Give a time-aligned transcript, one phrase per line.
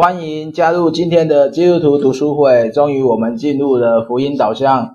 [0.00, 2.70] 欢迎加入今天的基督徒读书会。
[2.70, 4.94] 终于，我们进入了福音导向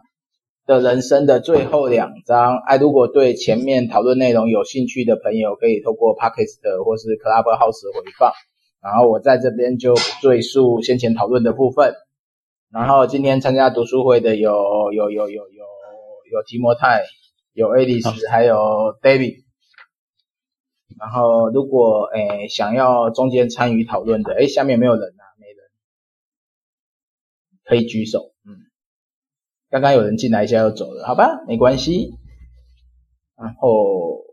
[0.65, 2.55] 的人生的最后两章。
[2.65, 8.31] 哎，如果对前面讨论内容有兴趣的朋友，可以透过 Podcast 或是 Clubhouse 回放。
[8.81, 11.95] 然后我在这边就赘述先前讨论的部分。
[12.71, 15.43] 然后今天参加读书会的有有有有有
[16.31, 17.03] 有，提摩太，
[17.51, 18.55] 有 Alice，还有
[19.01, 19.42] David。
[20.99, 25.57] 然后，如果诶想要中间参与讨论的，诶下面没有人啊，没人，
[27.63, 28.33] 可以举手。
[28.45, 28.69] 嗯，
[29.69, 32.13] 刚刚有人进来一下又走了，好吧，没关系。
[33.35, 34.23] 然后，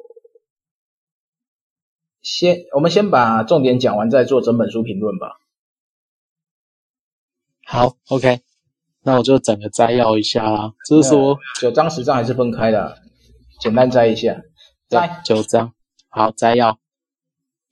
[2.22, 5.40] 先我们先把重点讲完，再做整本书评论吧。
[7.64, 8.40] 好，OK，
[9.02, 10.72] 那我就整个摘要一下啦。
[10.88, 12.98] 就是说，九章十章还是分开的，
[13.60, 14.42] 简单摘一下。
[14.88, 15.72] 摘九章。
[16.12, 16.76] 好，摘要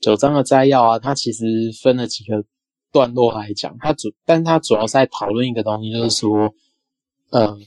[0.01, 1.45] 九章的摘要啊，它其实
[1.83, 2.45] 分了几个
[2.93, 6.55] 段落来讲，它主，但它主要是在讨论一个东西，就是说，
[7.31, 7.59] 呃，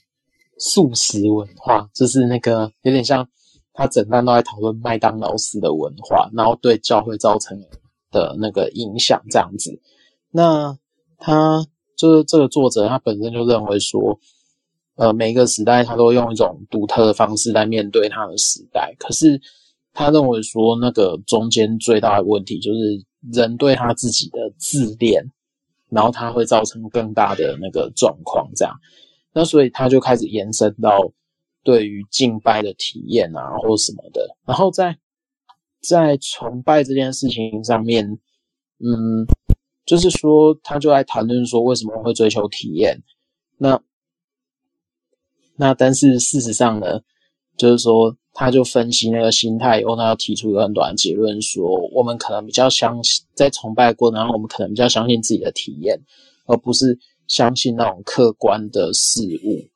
[0.58, 3.28] 素食文化，就是那个有点像，
[3.73, 7.62] 它整段都在讨论麦当劳式的文化，然后对教会造成
[8.09, 9.81] 的那个影响这样子。
[10.30, 10.78] 那
[11.18, 14.18] 他就是这个作者，他本身就认为说，
[14.96, 19.42] 呃，每个时代他都用一种独特的方式来面对他的时代，可是。
[19.94, 25.23] 他认为说，那个中间最大的问题就是人对他自己的自恋，
[25.89, 28.73] 然后他会造成更大的那个状况，这样。
[29.34, 31.12] 那所以他就开始延伸到
[31.64, 34.38] 对于敬拜的体验啊，或什么的。
[34.45, 34.97] 然后在
[35.81, 38.19] 在崇拜这件事情上面，
[38.80, 39.25] 嗯，
[39.86, 43.02] 就是说他就在谈论说为什么会追求体验。
[43.58, 43.81] 那
[45.56, 47.02] 那但是事实上呢，
[47.58, 48.16] 就是说。
[48.34, 56.02] 他就分析那个心态以后，他要提出一个很短的结论说，我们可能比较相信在崇拜过程当中，我们可能比较相信自己的体验，
[56.46, 59.68] 而不是相信那种客观的事物。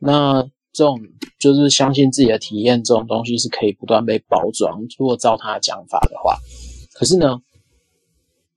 [0.00, 0.42] 那
[0.72, 1.00] 这种
[1.38, 4.84] 就是相信自己的体验这种东西是可以不断被包装。
[4.98, 6.36] 如果照他的讲法的话，
[6.92, 7.40] 可是呢，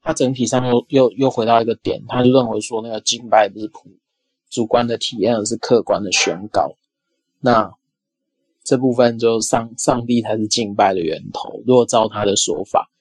[0.01, 3.81] 他整体上又又又回到一个点，他就认为说，那个敬拜不是普
[4.49, 6.73] 主观的体验，而是客观的宣告。
[7.39, 7.71] 那。
[8.69, 11.59] 这部分就上上帝才是敬拜的源头。
[11.65, 12.91] 如果照他的说法，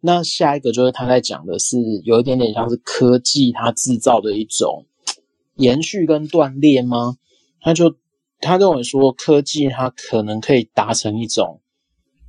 [0.00, 4.86] 那下一个就是他在讲的是有一点点像是科技它制造的一种
[5.54, 7.16] 延续跟断裂吗？
[7.60, 7.94] 他就
[8.40, 11.60] 他认为说科技它可能可以达成一种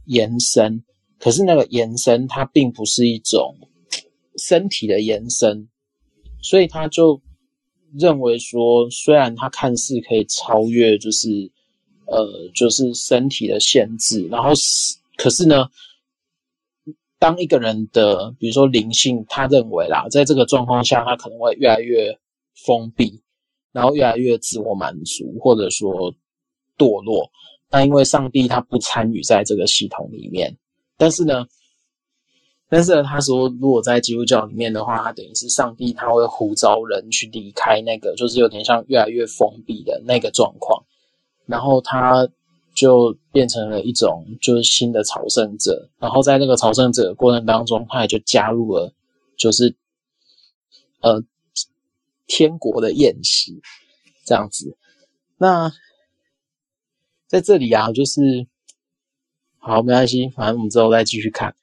[0.06, 0.84] 延伸，
[1.18, 3.56] 可是那个延伸它并不是一种
[4.38, 5.70] 身体的延伸，
[6.40, 7.20] 所以他就
[7.98, 11.52] 认为说，虽然它看似可以超越，就是。
[12.08, 15.68] 呃，就是身体的限制，然后是，可是呢，
[17.20, 22.18] 当一个人的，比如说灵性，他认为啦，在这个状况下，他可能会越来越
[22.66, 23.22] 封闭，
[23.72, 26.14] 然后越来越自我满足，或者说
[26.78, 27.30] 堕落。
[27.70, 30.56] 那因为上帝他不参与在这个系统里面，
[30.98, 31.46] 但是呢，
[32.70, 40.86] 但是呢，他说，如果在基督教里面的话，他等于是上帝他会呼召人去离开那个，就是有点像越来越封闭的那个状况。
[41.48, 42.28] 然后他
[42.76, 48.94] 就变成了一种就是新的朝圣者，然后在那个朝圣者的过程当中，他也就加入了
[49.38, 49.76] 就是
[51.02, 51.24] 呃
[52.28, 53.62] 天国的宴席
[54.26, 54.76] 这样子。
[55.38, 55.72] 那
[57.28, 58.48] 在这里啊，就是
[59.60, 61.56] 好没关系，反正我们之后再继续看。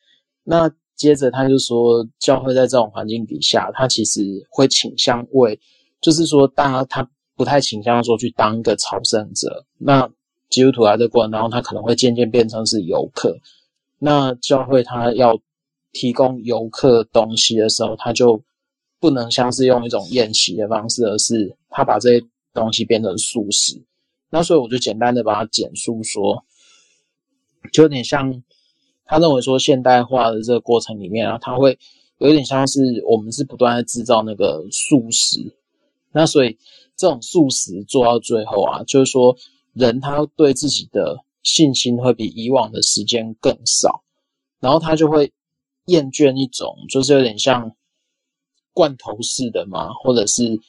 [0.44, 5.60] 那接着他就说，教会在这种环境底下，他其实会倾向为，
[6.00, 7.10] 就是说大家他。
[7.42, 10.08] 不太倾向说去当一个朝圣者，那
[10.48, 13.36] 基督徒在这过程当中，他可能会渐渐变成是游客。
[13.98, 15.36] 那教会他要
[15.90, 18.40] 提供游客东西的时候，他就
[19.00, 23.82] 不能像是用一种宴席的方式，而是他把这些东西变成素食。
[24.30, 26.44] 那所以我就简单的把它简述说，
[27.72, 28.40] 就有点像
[29.04, 31.76] 他认为说现代化的这个过程里面啊，他会
[32.18, 35.56] 有点像是我们是不断的制造那个素食。
[36.12, 36.56] 那所以。
[37.02, 39.36] 这种素食做到最后啊，就是说
[39.72, 44.04] 人他对自己的信心会比以往的时间更少，
[44.60, 45.32] 然后他就会
[45.86, 47.74] 厌倦一种就是有点像
[48.72, 50.60] 罐头式的嘛，或者是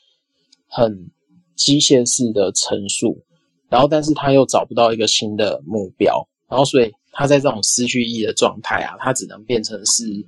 [0.65, 1.11] 很
[1.55, 3.23] 机械式的陈述，
[3.69, 10.25] 然后但是他又找不到一个新的目标，然后所以他在这种失去意义的状态啊，他只能变成是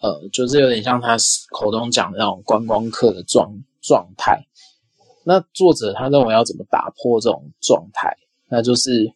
[0.00, 1.16] 呃，就是有点像他
[1.52, 4.46] 口中讲的那种观光客的状状态。
[5.28, 8.16] 那作者他认为要怎么打破这种状态？
[8.48, 9.12] 那就是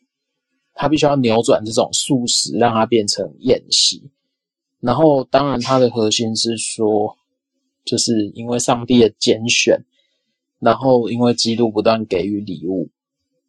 [0.74, 4.10] 他必须要扭转这种素食，让它变成宴席。
[4.80, 7.16] 然后，当然，它的核心是说，
[7.84, 9.78] 就是因为上帝的拣选，
[10.58, 12.88] 然后因为基督不断给予礼物，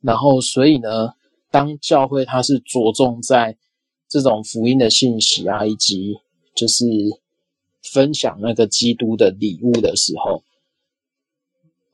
[0.02, 1.14] 然后所以呢，
[1.50, 3.58] 当教会它是着重在
[4.08, 6.20] 这种福音的信息啊，以及
[6.54, 6.86] 就是
[7.82, 10.44] 分享那个基督的礼物的时候，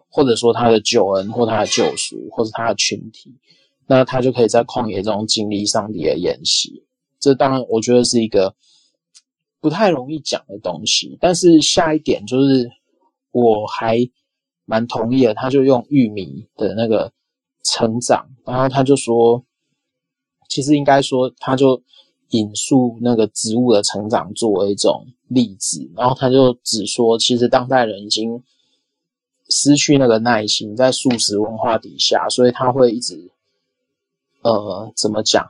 [0.09, 3.35] 或者说他的救恩或他的救赎，或者他的群体，
[3.87, 6.83] 那他就可以在旷野中经历上帝的演习。
[7.19, 8.55] 这当然，我觉得是一个
[9.59, 11.17] 不太容易讲的东西。
[11.19, 12.69] 但是下一点就是，
[13.31, 13.97] 我还
[14.65, 15.33] 蛮同意的。
[15.33, 17.11] 他就用玉米的那个
[17.63, 19.43] 成长，然后他就说，
[20.47, 21.81] 其实应该说，他就
[22.29, 28.43] 引述那个植物的成长作为一种例子，然后他就只说，其实当代人已经
[29.49, 33.31] 失去那个耐心，在素食文化底下，所以他会一直，
[34.41, 35.49] 呃，怎么讲？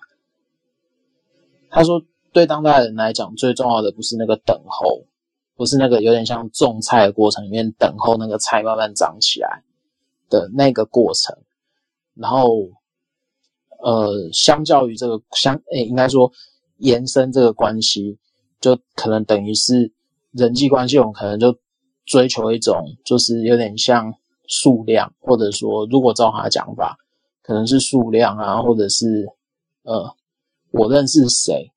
[1.70, 2.02] 他说
[2.32, 5.04] ：“对当代人来讲，最重要的不是那个等候，
[5.56, 9.64] 不是那个有点像种菜的过程里面等候那个菜慢慢长起来
[10.30, 11.38] 的那个过程。
[12.14, 12.70] 然后，
[13.80, 16.32] 呃，相较于这个相，诶，应该说
[16.78, 18.18] 延伸这个关系，
[18.60, 19.92] 就可能等于是
[20.32, 21.58] 人际关系，我们可能就
[22.07, 24.12] 追求一种，就是有点像
[24.48, 26.98] 数量，或者说，如果照他讲法，
[27.44, 29.27] 可能是数量啊，或者是
[29.83, 30.12] 呃。”
[30.71, 31.71] 我认识谁，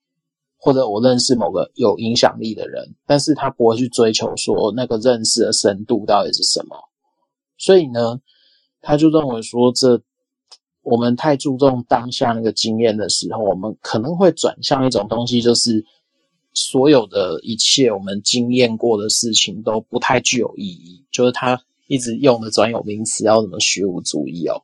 [0.58, 6.76] 或者我认识某个有影响力的人，但是他不会去追求说那个认识的深度到底是什么。
[7.56, 8.20] 所以呢，
[8.82, 10.02] 他就认为说，这
[10.82, 15.82] 我们太注重当下那个经验的时候，我们可能会转向一种东西，就是
[16.54, 21.04] 所有的一切我们经验过的事情都不太具有意义。
[21.10, 24.62] 就是他一直用的专有名词要什么虚无主义哦。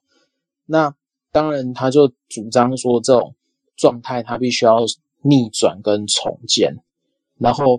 [0.66, 0.94] 那
[1.32, 3.34] 当然，他就主张说这种。
[3.78, 4.86] 状态，它必须要
[5.20, 6.78] 逆转跟重建，
[7.36, 7.78] 然后，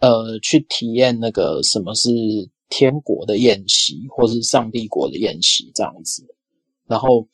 [0.00, 2.10] 呃，去体验那个什么是
[2.68, 6.34] 天国的宴席，或是上帝国的宴席这样子，
[6.88, 7.28] 然后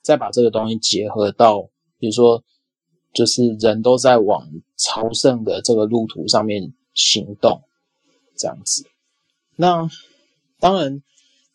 [0.00, 2.42] 再把这个东西结合到，比如说，
[3.12, 7.62] 就是人都在往朝圣的这个路途上面行动，
[8.36, 8.84] 这样子。
[9.56, 9.88] 那
[10.58, 11.02] 当然。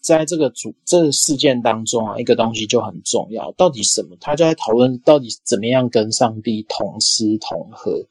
[0.05, 4.15] 在这个主这个事件当中啊，一个东西就很重要，到底什么？
[4.21, 8.05] 他就在讨论到底怎么样跟上帝同吃同喝。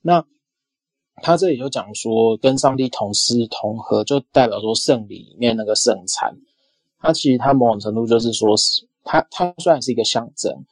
[0.00, 0.24] 那
[1.22, 6.36] 他这里就讲说，跟上帝同吃同喝，就代表说圣礼里面那个圣餐。
[6.98, 10.64] 它其实它某种程度就是说是，它它虽然是一个象征，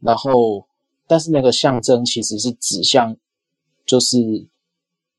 [0.00, 0.66] 然后
[1.12, 3.14] 但是那个象征其实是指向，
[3.84, 4.46] 就是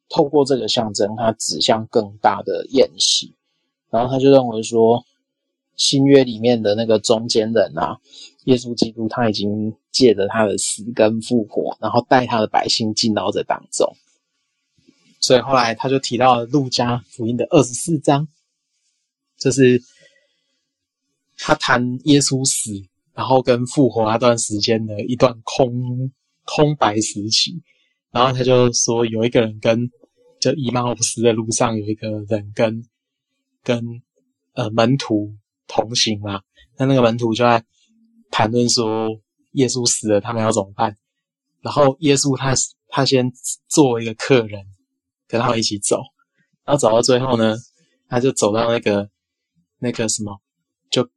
[0.10, 3.36] 透过这个象征，它指向更大的宴席。
[3.92, 5.06] 然后他就认为说，
[5.76, 8.00] 新约里面的那个中间人啊，
[8.46, 13.96] 耶稣基督他已经借着他的死跟复活，然后带他的百姓进到这当中。
[15.20, 18.28] 所以后来他就提到了路加福音的二十四章，
[19.38, 19.84] 就是
[21.38, 26.12] 他谈耶稣死，然后跟复活那段时间的一段空
[26.44, 27.64] 空白时期。
[28.12, 29.90] 然后他就说，有一个人跟
[30.40, 32.84] 就以马忤斯的路上有一个人跟。
[33.66, 33.82] 跟
[34.56, 35.38] 呃门徒
[35.68, 36.42] 同行嘛，
[36.78, 37.64] 那那个门徒就在
[38.30, 39.08] 谈论说
[39.54, 40.98] 耶稣死了，他们要怎么办？
[41.62, 42.54] 然后耶稣他
[42.90, 43.32] 他先
[43.70, 44.66] 作为一个客人
[45.30, 46.02] 跟他们一起走，
[46.66, 47.56] 然后走到最后呢，
[48.10, 49.10] 他就走到那个
[49.80, 50.42] 那个什么，
[50.92, 51.10] 就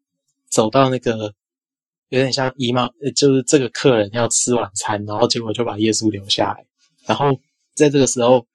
[0.49, 1.35] 走到那个
[2.09, 6.65] 有点像姨妈，就是这个客人要吃晚餐，然后结果就把耶稣留下来，
[7.07, 7.39] 然后
[7.75, 8.47] 在这个时候，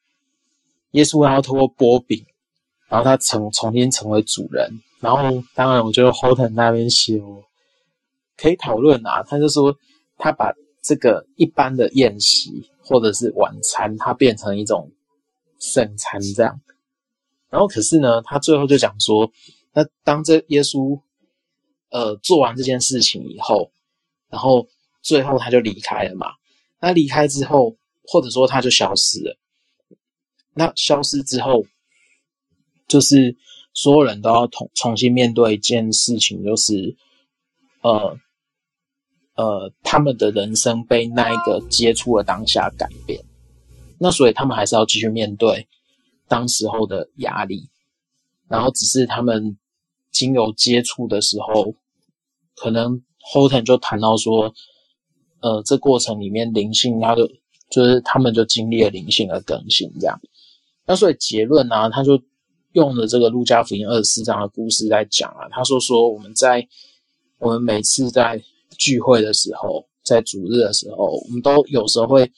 [0.92, 2.26] 耶稣要透过波饼。
[2.88, 7.22] 然后他成重新成为主人，然后当然我觉得 Horton 那边写，
[8.36, 9.24] 可以讨论啊。
[9.24, 9.74] 他就说
[10.18, 14.92] 他把这个一般的宴席或者是晚餐，它变成一种
[15.58, 16.60] 圣餐这样。
[17.50, 19.32] 然后可是呢，他最后就讲说，
[19.72, 21.00] 那当这耶稣
[21.92, 23.72] 呃做完这件事情以后，
[24.30, 24.68] 然后
[25.04, 26.28] 最后他就离开了嘛。
[26.80, 29.38] 那离开之后，或者说他就消失了。
[30.56, 31.64] 那消失之后。
[32.88, 33.38] 就是
[33.74, 36.98] 所有人都要重重新面对一件事情，就是
[37.82, 38.18] 呃
[39.36, 43.24] 呃，他们的人生被那一个接触的当下改变，
[43.98, 45.66] 那所以他们还是要继续面对
[46.28, 47.70] 当时候的压力，
[48.50, 49.58] 然后只是他们
[50.12, 51.74] 经由接触的时候，
[52.62, 53.02] 可能
[53.34, 54.54] Horton 就谈到说，
[55.42, 57.28] 呃，这过程里面灵性，他就
[57.70, 60.20] 就是他们就经历了灵性的更新，这样。
[60.86, 62.22] 那所以结论呢，他就。
[62.74, 66.66] 用的这个路加福音二十四章的故事在讲啊，他说说我们在
[67.38, 68.42] 我们每次在
[68.78, 72.32] 聚会的时候，在主日的时候，我们都有时候会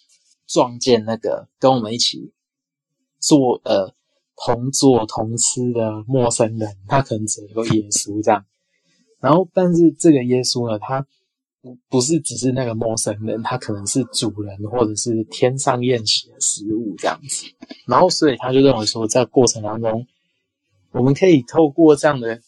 [0.48, 2.34] 撞见那个跟我们一起
[3.20, 3.94] 做呃
[4.36, 8.44] 同坐同吃的陌生人，他可能只有耶稣这样。
[9.24, 11.08] 然后，但是这个耶稣呢，他
[11.62, 17.46] 不不是只是那个陌生人，他可能是主人或者是天上宴席的食物这样子。
[17.88, 20.06] 然后，所以他就认为说，在过程当中，
[20.92, 22.42] 我们可以透过这样的，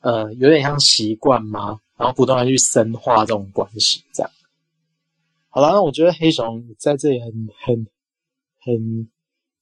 [0.00, 4.32] 呃，有点像习惯吗，然后不断的去深化这种关系，这样。
[5.50, 7.86] 好了，那我觉得黑熊在这里很 很
[8.58, 9.10] 很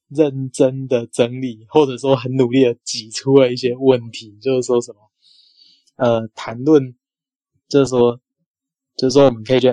[0.08, 5.00] 认真的整理，或者说很努力的挤出了一些问题，就是说什么。
[6.02, 6.96] 呃，谈论
[7.68, 8.18] 就是说，
[8.96, 9.72] 就是说，我们可以就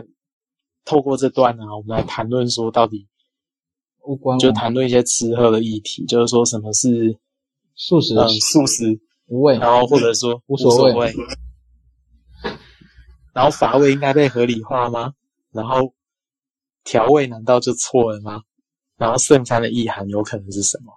[0.85, 3.07] 透过这段啊，我们来谈论说，到底
[4.39, 7.17] 就谈论一些吃喝的议题，就是说什么是
[7.73, 11.15] 素食，嗯，素食无味，然后或者说无所谓，
[13.33, 15.15] 然后乏味应该被合理化吗？
[15.51, 15.95] 然后
[16.83, 18.43] 调味难道就错了吗？
[18.97, 20.93] 然后剩餐的意涵有可能是什么？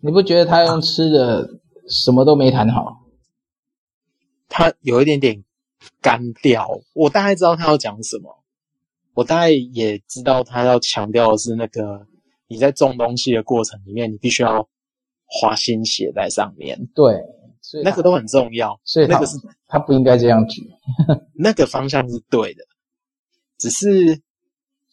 [0.00, 3.02] 你不觉得他用吃的什么都没谈好？
[4.48, 5.44] 他有一点点
[6.00, 8.42] 干掉，我大概知道他要讲什么，
[9.14, 12.06] 我大概也知道他要强调的是那个
[12.48, 14.68] 你在种东西的过程里面，你必须要
[15.26, 16.88] 花心血在上面。
[16.94, 17.22] 对，
[17.60, 18.80] 所以那个都很重要。
[18.84, 19.36] 所以那个是
[19.66, 20.70] 他不应该这样举，
[21.34, 22.64] 那个方向是对的。
[23.58, 24.22] 只是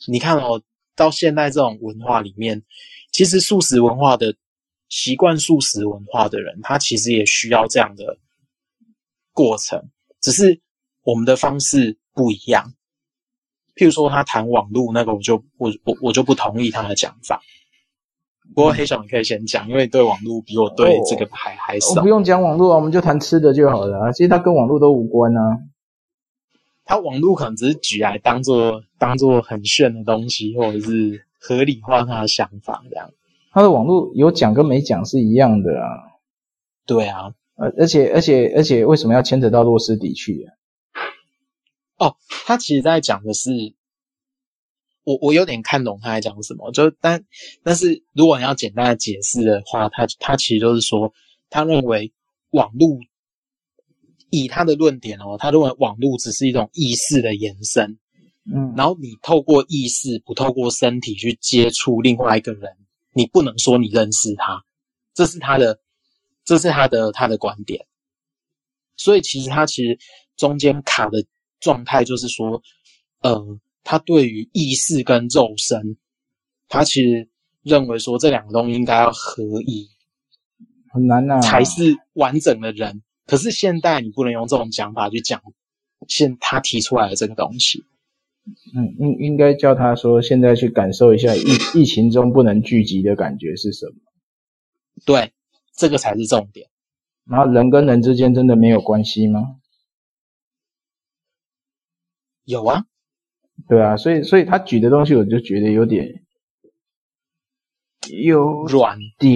[0.07, 0.61] 你看哦，
[0.95, 2.63] 到现在这种文化里面，
[3.11, 4.35] 其实素食文化的
[4.89, 8.17] 习惯素食文化的人，他其实也需要这样的。
[9.33, 9.89] 过程
[10.21, 10.61] 只是
[11.03, 12.73] 我们的方式不一样，
[13.75, 17.41] 譬如说他谈网络那个，我就我我我就不同意他的讲法。
[18.53, 21.95] 不过黑熊你可以先讲，因为对网络比我对这个还还少。
[21.95, 24.11] 我不用讲网络啊，我们就谈吃的就好了啊。
[24.11, 25.57] 其实它跟网络都无关啊。
[26.85, 33.09] 他网络可能只是举来当做当做很炫的东西，或者是合理化他的想法这样。
[33.53, 35.87] 他的网络有讲跟没讲是一样的啊。
[36.85, 37.33] 对啊。
[37.63, 40.51] 呃，而且而且而且，为什么要牵扯到洛斯底去啊？
[41.97, 43.51] 哦，他其实在讲的是，
[45.05, 47.23] 我我有点看懂他在讲什么，就但
[47.63, 51.13] 但是如果你要简单的解释的话，他他其实就是说，
[51.49, 52.11] 他认为
[52.49, 52.99] 网络
[54.29, 57.97] 以他的论点哦，他认为网络只是一种意识的延伸，
[58.45, 62.75] 嗯，然后你透过意识，不透过身体去接触另外一个人，
[63.13, 64.65] 你不能说你认识他，
[65.13, 65.79] 这是他的。
[66.45, 67.85] 这是他的他的观点，
[68.97, 69.97] 所以其实他其实
[70.35, 71.25] 中间卡的
[71.59, 72.61] 状态就是说，
[73.21, 75.97] 呃，他对于意识跟肉身，
[76.67, 77.29] 他其实
[77.61, 79.87] 认为说这两个东西应该要合一，
[80.91, 83.01] 很难呐，才是完整的人。
[83.25, 85.41] 可是现代你不能用这种讲法去讲
[86.09, 87.85] 现他提出来的这个东西，
[88.75, 93.93] 嗯，应应该叫他说，现在去感受一下疫疫情中不能聚集的感觉是什么？
[95.05, 95.31] 对。
[95.75, 96.69] 这个才是重点。
[97.25, 99.57] 然后人跟人之间真的没有关系吗？
[102.45, 102.83] 有啊，
[103.69, 106.25] 对啊，所以所以他举的东西我就觉得有点
[108.21, 109.33] 有软点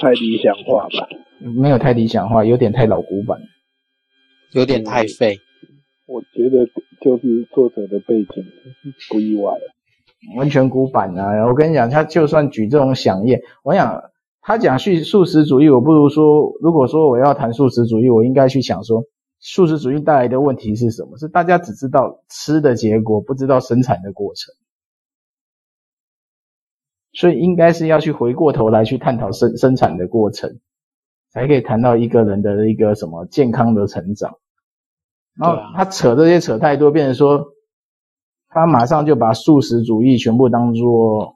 [0.00, 1.08] 太理想化吧？
[1.40, 3.40] 没有太理想化，有点太老古板，
[4.52, 5.40] 有点太废。
[6.06, 6.66] 我觉得
[7.00, 8.44] 就是作者的背景
[9.10, 9.74] 不意外了。
[10.36, 11.46] 完全古板啊！
[11.46, 19.04] 我跟你讲，他就算举这种响应，我想他讲素素食主义，我不如说，如果说我要谈素食主义，我应该去想说，
[19.38, 21.18] 素食主义带来的问题是什么？
[21.18, 24.54] 是大家只知道吃的结果，不知道生产的过程，
[27.12, 30.58] 所以应该是要去回过头来去探讨生生产的过程，
[31.30, 34.38] 才可以谈到一个人的一个什么健康的成长。
[35.36, 37.53] 然后他扯这些扯太多，变成说。
[38.54, 41.34] 他马上就把素食主义全部当做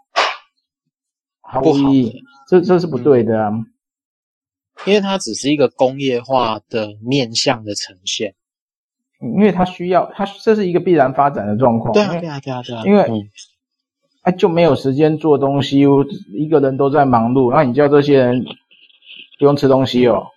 [1.41, 3.51] 毫无意义，这这是不对的啊，
[4.87, 8.35] 因为它只是一个工业化的面向的呈现，
[9.21, 11.93] 因为它需要，它这是一个必然发展的状况。
[11.93, 12.83] 对啊，对啊，对啊，对啊。
[12.87, 13.29] 因为
[14.23, 15.81] 哎就没有时间做东西，
[16.33, 18.45] 一个人都在忙碌，那你叫这些人
[19.39, 20.29] 不用吃东西哦？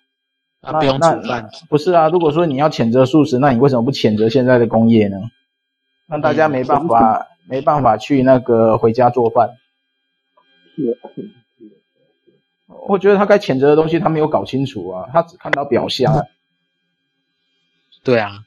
[0.61, 1.49] 啊，不用煮饭？
[1.69, 5.17] 不是啊，如果说你要谴责素食，那你为什么不谴责现在的工业呢？
[6.11, 9.51] 让大家没办法，没办法去那个回家做饭。
[12.89, 16.27] 我觉得他该谴责的东西，他没有搞清楚啊，他只看到表象。
[18.03, 18.43] 对啊，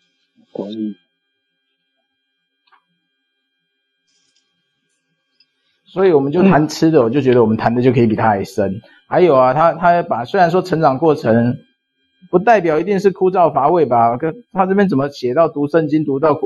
[0.52, 0.96] 同意。
[5.86, 8.82] 所以我们就谈吃的，我就觉得我们谈的就可以比他还深。
[9.06, 11.56] 还有啊，他他把虽然说成长过程
[12.30, 16.38] 不代表一定是枯燥乏味吧，跟他这边怎么写到读圣经读到？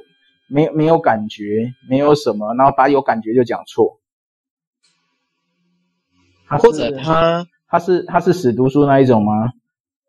[0.49, 4.01] 没没有感觉，没有什么，然后把有感觉就讲错，
[6.49, 9.53] 或者他他是他是死读书那一种吗？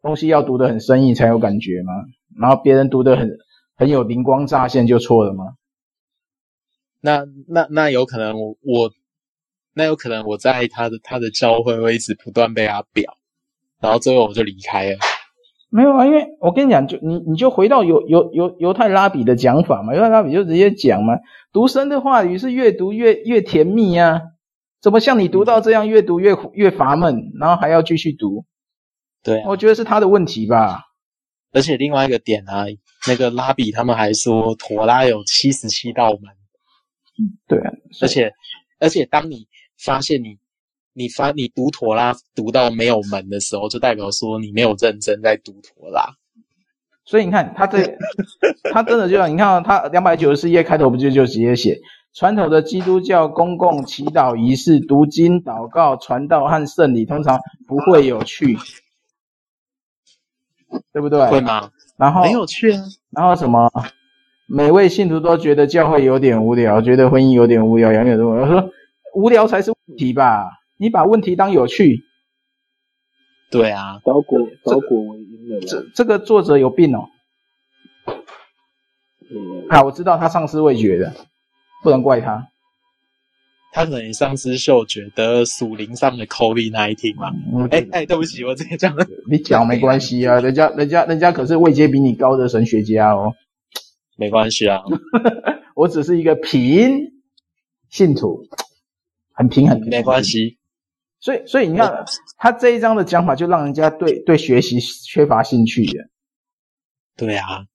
[0.01, 1.93] 东西要读得很生硬才有感觉吗？
[2.39, 3.37] 然后别人读得很
[3.75, 5.55] 很有灵光乍现就错了吗？
[7.01, 8.91] 那那那有可能我我
[9.73, 13.17] 那有可能我在他的他的教会会一直不断被他表，
[13.79, 14.97] 然后最后我就离开了。
[15.69, 21.13] 没有啊，因为我跟你讲，就你你就回到犹犹犹犹太拉比的讲法嘛，犹太拉比就直接讲嘛，
[21.53, 24.21] 读神的话语是越读越越甜蜜啊。
[24.81, 28.45] 怎么像你读到这样，越读越越乏闷，然后还要继续读？
[29.21, 30.83] 对啊，我觉得是他的问题吧。
[31.51, 32.65] 而且另外一个点啊，
[33.07, 36.21] 那个拉比他们还说，陀拉有七十七道门。
[37.47, 38.31] 对啊，而且
[38.79, 39.47] 而且当你
[39.77, 40.37] 发现你
[40.99, 46.09] 你发你读妥拉读到没有门的时候，就代表说你没有认真在读妥拉。
[47.05, 47.97] 所以你看他这
[48.73, 51.79] 他真的就像你看他两百九十四页开头不就就直接写。
[52.13, 58.57] 传统的基督教公共祈祷仪式、读经、祷告、传道和圣礼通常不会有趣，
[60.91, 61.25] 对不对？
[61.29, 61.69] 会吗？
[61.97, 62.83] 然后很有趣啊。
[63.11, 63.71] 然后什么？
[64.47, 68.31] 每位信徒都觉得教会有点无聊，觉得婚姻有点无聊，养女多。
[68.31, 68.69] 我说
[69.15, 70.49] 无聊才是问题吧？
[70.79, 72.03] 你把问题当有趣？
[73.51, 75.59] 对啊，倒果倒果为因的。
[75.67, 77.09] 这这个作者有病哦。
[79.29, 79.67] 嗯。
[79.69, 81.13] 啊，我知道他丧失味觉的。
[81.81, 82.47] 不能怪他，
[83.71, 87.31] 他可能丧失嗅觉，得属灵上的 COVID-19 嘛。
[87.71, 89.07] 哎哎，对不起，我直接讲了。
[89.29, 93.33] 你讲没关系啊， 人家人家人家可是位阶比你高的神学家哦。
[94.17, 94.81] 没关系啊，
[95.75, 97.13] 我只是一个平
[97.89, 98.43] 信徒，
[99.33, 99.89] 很平很平。
[99.89, 100.58] 没关系。
[101.19, 102.05] 所以所以你看
[102.37, 106.09] 他这一章的讲法，就让人家对对学习缺乏兴趣的。
[107.15, 107.65] 对啊，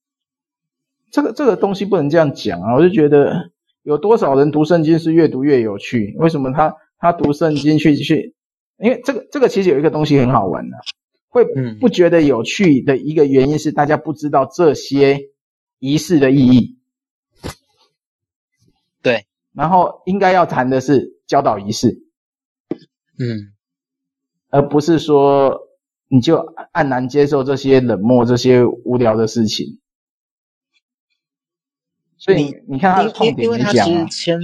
[1.11, 3.53] 这个这个东西不能这样讲啊，我就觉得。
[3.85, 6.17] 有多少人读圣经是越读越有趣？
[6.17, 8.35] 为什么他他读圣经去去？
[8.79, 10.79] 因为这个这个其实有一个东西很好玩的，
[11.29, 11.45] 会
[11.79, 15.21] 不觉得有趣的一个原因是大家不知道这些
[15.81, 16.79] 仪式的意义。
[19.03, 22.04] 对，然后应该要谈的是教导仪式，
[23.19, 23.53] 嗯，
[24.51, 25.69] 而不是说
[26.09, 26.37] 你就
[26.73, 29.79] 黯然接受这些冷漠、这些无聊的事情。
[32.17, 34.39] 所以你你看他的痛点，因为他其实牵，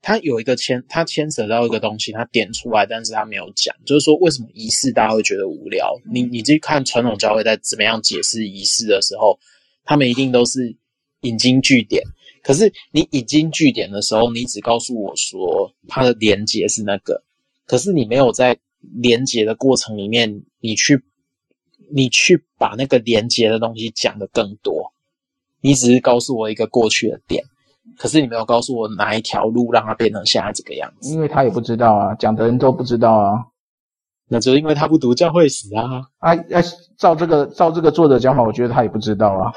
[0.00, 6.00] 他有一个牵，他牵扯到一个东西，他点出来，但是他没有讲，就是说为什么仪式大家会觉得无聊？
[6.10, 9.38] 你你去看传统教会在怎么样解释仪式的时候，
[9.84, 10.76] 他们一定都是
[11.22, 12.04] 引经据典。
[12.44, 17.24] 可是你引经据典的时候，你只告诉我说它的连接是那个，
[17.68, 21.04] 可是你没有在连接的过程里面，你去
[21.92, 24.92] 你去把那个连接的东西讲的更多。
[25.60, 27.44] 你只是告诉我一个过去的点，
[27.98, 31.12] 可是你没有告诉我哪一条路让它变成现在这个样子。
[31.12, 33.44] 因为他也不知道啊，讲的人都不知道啊。
[34.28, 36.06] 那就因为他不读教会史啊。
[36.18, 36.60] 啊，要
[36.96, 39.52] 照这个照这个作者讲法，我觉得他也不知道啊。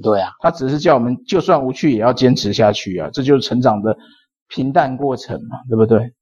[0.00, 3.98] 对啊，他只是叫我们就算无趣也要坚持下去啊，这就是成长的
[4.46, 6.12] 平淡过程嘛，对不对？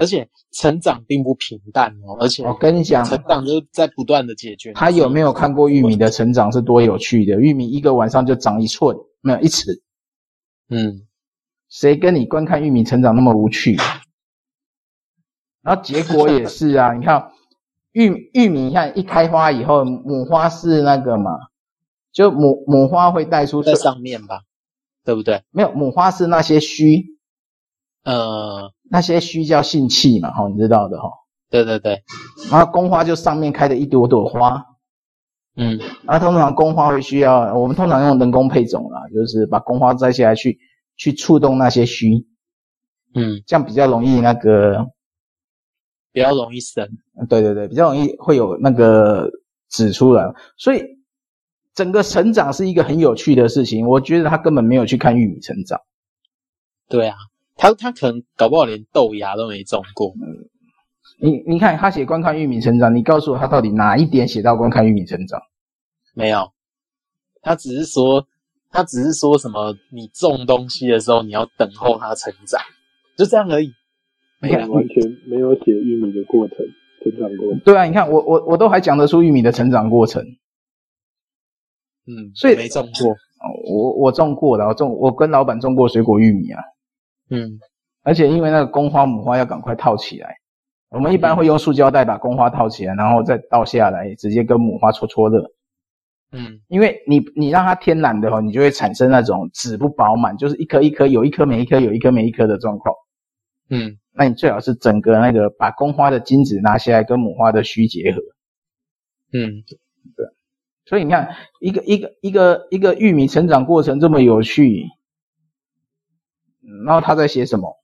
[0.00, 4.72] 而且成长并不平淡哦，而且我跟你讲，成长就是在不断的解决。
[4.72, 7.38] 他有没有看过玉米的成长是多有趣的？
[7.38, 9.82] 玉米一个晚上就长一寸，没有一尺。
[10.70, 11.06] 嗯，
[11.68, 13.76] 谁跟你观看玉米成长那么无趣？
[15.60, 17.32] 然后结果也是啊， 你看
[17.92, 21.32] 玉玉米，你看一开花以后，母花是那个嘛，
[22.10, 24.44] 就母母花会带出在上面吧，
[25.04, 25.42] 对不对？
[25.50, 27.18] 没有，母花是那些须。
[28.02, 31.08] 呃，那些须叫性器嘛，哈，你知道的哈。
[31.48, 32.02] 对对对，
[32.50, 34.66] 然后宫花就上面开的一朵朵花，
[35.56, 40.58] 嗯，然后通常宫花会需要，我们通常用人工配种啦，就是把宫花摘下来去
[40.96, 42.26] 去触动那些须，
[43.14, 44.86] 嗯，这样比较容易那个，
[46.12, 46.88] 比较容易生，
[47.28, 49.28] 对对对，比较容易会有那个
[49.68, 50.84] 籽出来，所以
[51.74, 53.88] 整个成长是一个很有趣的事情。
[53.88, 55.80] 我觉得他根本没有去看玉米成长，
[56.88, 57.16] 对啊。
[57.60, 60.14] 他他可能搞不好连豆芽都没种过。
[60.14, 60.48] 嗯，
[61.20, 65.38] 你你看他写观看玉米成长，你告诉我他到底哪一点写到观看玉米成长？
[66.14, 66.50] 没有，
[67.42, 68.26] 他只是说
[68.70, 72.58] 他只是说什么你种东西的时候你要等候它成长，
[73.18, 73.70] 就这样而已。
[74.40, 76.56] 没有，完全没有写玉米的过程，
[77.04, 77.60] 成长过程。
[77.60, 80.24] 对啊，你看我我我都还讲得出玉米的成长过程。
[82.06, 83.14] 嗯，所以没种过。
[83.70, 86.62] 我我种过的，我种我跟老板种过水果玉米啊。
[87.30, 87.58] 嗯，
[88.02, 90.36] 而且因为那个公花母花要赶快套起来，
[90.90, 95.50] 我们一般会用塑胶袋把公花套起来，然后再倒下来，直接跟母花搓搓热。
[96.32, 102.94] 嗯，因为你你让它天然的话，你就会产生那种籽不饱满，就是一颗一颗有一颗没一颗有一颗没一颗的状况。
[103.68, 108.20] 嗯，那你最好是整个那个把公花的精子拿下来跟母花的须结合。
[109.32, 109.62] 嗯，
[110.16, 110.26] 对。
[110.86, 114.84] 所以你看，一个一个一个一个玉米成长过程这么有趣，
[116.84, 117.76] 然后他在写什么？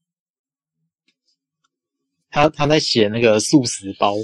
[2.30, 4.14] 他他在写那个素食包，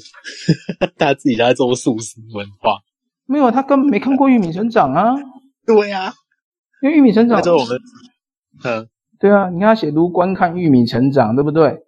[0.98, 2.81] 他自己在做素食文化。
[3.25, 5.14] 没有，他根本没看过玉米成长啊。
[5.64, 6.14] 对呀、啊，
[6.83, 7.79] 因为玉米成长，就我们，
[8.64, 11.85] 嗯，对啊，你看他写如观看玉米成长，对不对？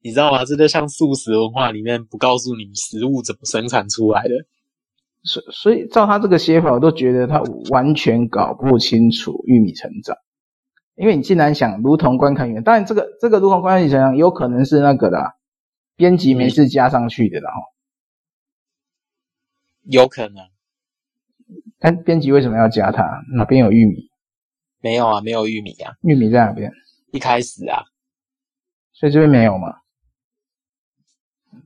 [0.00, 0.44] 你知道吗？
[0.46, 4.30] 这就像素食文化里面不告诉你食物怎么生产出来的。
[5.24, 10.16] 所所以照他这个写法，我都觉得他完全搞不清楚玉米成长。
[10.98, 15.36] 因为你竟然想如同观看玉米，当然这个这个如同观看员想想，有可能是那个的
[15.94, 17.60] 编辑没事加上去的，然后、
[19.84, 20.44] 嗯、有可能。
[21.78, 23.22] 但编辑为什么要加它？
[23.36, 24.10] 哪边有玉米？
[24.80, 25.94] 没有啊，没有玉米啊。
[26.02, 26.72] 玉米在哪边？
[27.12, 27.84] 一开始啊，
[28.92, 29.76] 所以这边没有吗？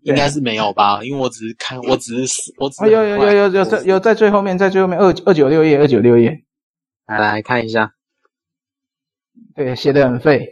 [0.03, 2.91] 应该是没有吧，因为我只是看，我只是我只是。
[2.91, 6.45] 有有有有有在有在最后面，在最后面二二九六页二九六页，
[7.07, 7.95] 来来看一下。
[9.55, 10.49] 对，写的很废。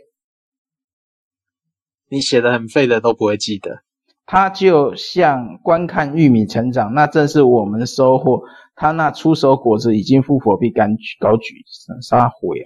[2.09, 3.83] 你写的很废的都不会记得。
[4.27, 8.43] 它就像观看玉米成长，那正是我们收获。
[8.75, 11.65] 它那出手果子已经覆火必高举，高举
[12.01, 12.65] 啥火呀？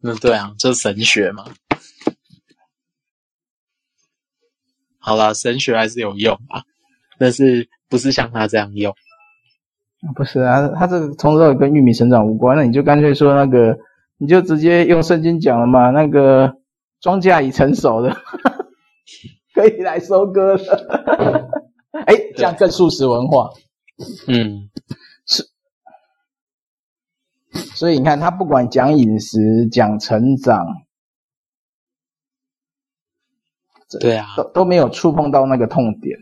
[0.00, 1.44] 那对啊，这是神学嘛。
[4.98, 6.62] 好啦，神学还是有用啊，
[7.18, 8.94] 但是不是像他这样用？
[10.14, 13.78] 不是啊，他这个从头到尾跟玉米成长无关，那你就干脆说那个，
[14.24, 16.54] 你就直接用圣经讲了嘛，那个
[16.98, 18.16] 庄稼已成熟的，
[19.54, 21.50] 可以来收割了。
[22.06, 23.50] 哎，这样更素食文化。
[24.26, 24.70] 嗯，
[25.26, 25.44] 是。
[27.76, 30.64] 所以你看，他不管讲饮食，讲成长。
[34.00, 36.18] 对啊，都都没有触碰到那个痛点，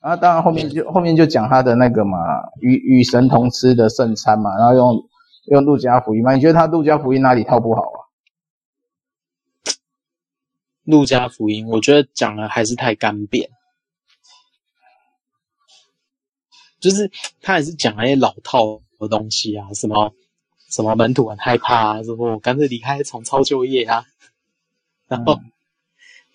[0.00, 2.16] 然后当然后面就后面就讲他的那个嘛，
[2.62, 4.96] 与与神同吃的圣餐嘛，然后用
[5.50, 7.98] 用路加福音吗，你觉得他路加福音哪里套不好啊？
[10.84, 13.48] 路加福音我觉得讲的还是太干瘪，
[16.80, 20.14] 就是他还是讲那些老套的东西啊，什么
[20.70, 24.04] 什么门徒很害怕啊，什么我干脆离开重操旧业啊，
[25.08, 25.34] 然后。
[25.34, 25.50] 嗯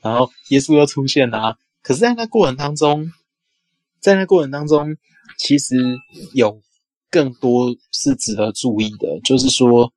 [0.04, 3.14] 然后耶稣又出现了啊，可是，在那过程当中，
[4.02, 4.98] 在那过程当中，
[5.38, 5.78] 其实
[6.34, 6.62] 有
[7.14, 9.94] 更多是值得注意的，就是说，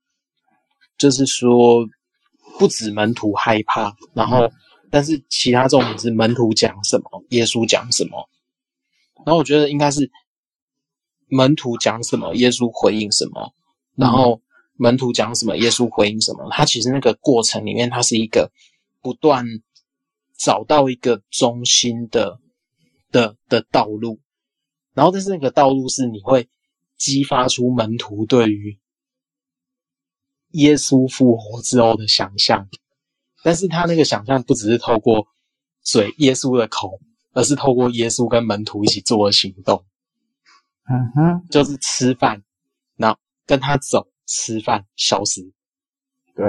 [0.99, 1.89] 就是说，
[2.59, 4.53] 不止门徒害怕，然后，
[4.91, 8.29] 但是其他重点是门徒讲什么，耶稣讲什么，
[9.25, 10.11] 然后我觉得应该是
[11.29, 13.55] 门徒讲什么，耶稣回应什么，
[13.95, 14.43] 然后
[14.75, 18.53] 门徒讲什么，耶稣回应什么，他其实那个过程里面，它是一个
[19.01, 19.47] 不断。
[20.39, 22.39] 找到一个中心的
[23.11, 24.21] 的的道路，
[24.93, 26.47] 然后但是那个道路是你会
[26.97, 28.79] 激发出门徒对于
[30.53, 32.69] 耶稣复活之后的想象，
[33.43, 35.27] 但是他那个想象不只是透过
[35.83, 37.01] 嘴耶稣的口，
[37.33, 39.85] 而是透过耶稣跟门徒一起做的行动。
[40.89, 42.43] 嗯哼，就是吃饭，
[42.97, 45.53] 然后跟他走，吃饭，消失。
[46.35, 46.47] 对，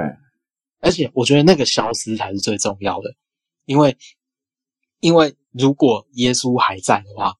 [0.79, 3.15] 而且我觉得那个消失才是最重要的。
[3.65, 3.97] 因为，
[4.99, 7.35] 因为如果耶稣还在的话，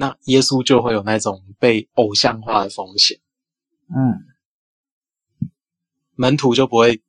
[0.00, 3.18] 那耶稣就会有那种被偶像化的风险。
[3.88, 4.22] 嗯，
[6.14, 7.02] 门徒就不会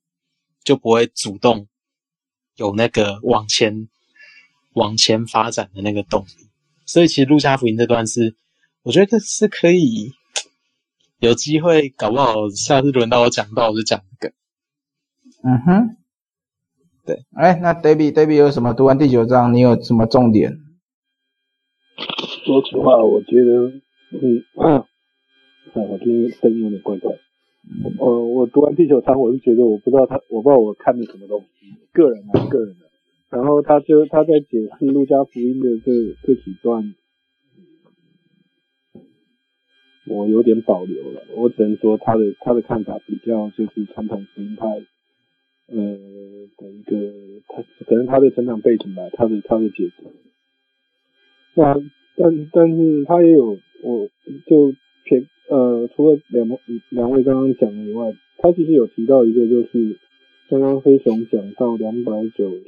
[0.64, 1.68] 就不会主动
[2.56, 3.88] 有那个往前
[4.74, 6.50] 往前发展的那个动力。
[6.88, 8.36] 所以，其实路加福音这段是，
[8.82, 10.12] 我觉得是可以
[11.20, 14.34] 有机会，搞不好下次轮到我讲到，我就讲一个。
[15.44, 15.96] 嗯哼。
[17.06, 18.74] 对，哎，那 David，David 有什么？
[18.74, 20.58] 读完第九章，你有什么重点？
[22.50, 23.72] 说实话，我觉得
[24.10, 24.84] 嗯，啊，
[25.88, 27.16] 我今天声音有点怪怪。
[28.00, 32.90] 呃，我读完第九章，我就觉得我不知道他，我不知道我看的什么东西，个人啊，个人的。
[33.30, 35.92] 然后他就他在解释路加福音的这
[36.24, 36.96] 这几段，
[40.08, 41.22] 我有点保留了。
[41.38, 44.66] 我只能说他的他的看法比较就是传统福音派。
[45.68, 45.78] 呃，
[46.58, 47.14] 的一个
[47.48, 50.12] 他可能他的成长背景吧，他的他的解读。
[51.54, 51.76] 那
[52.20, 54.10] 但但是他也有，我
[54.46, 54.74] 就
[55.06, 56.46] 偏呃，除了两
[56.90, 59.98] 两位刚刚讲的以外，他其实有提到一个，就是
[60.50, 62.66] 刚刚飞熊讲到两百九十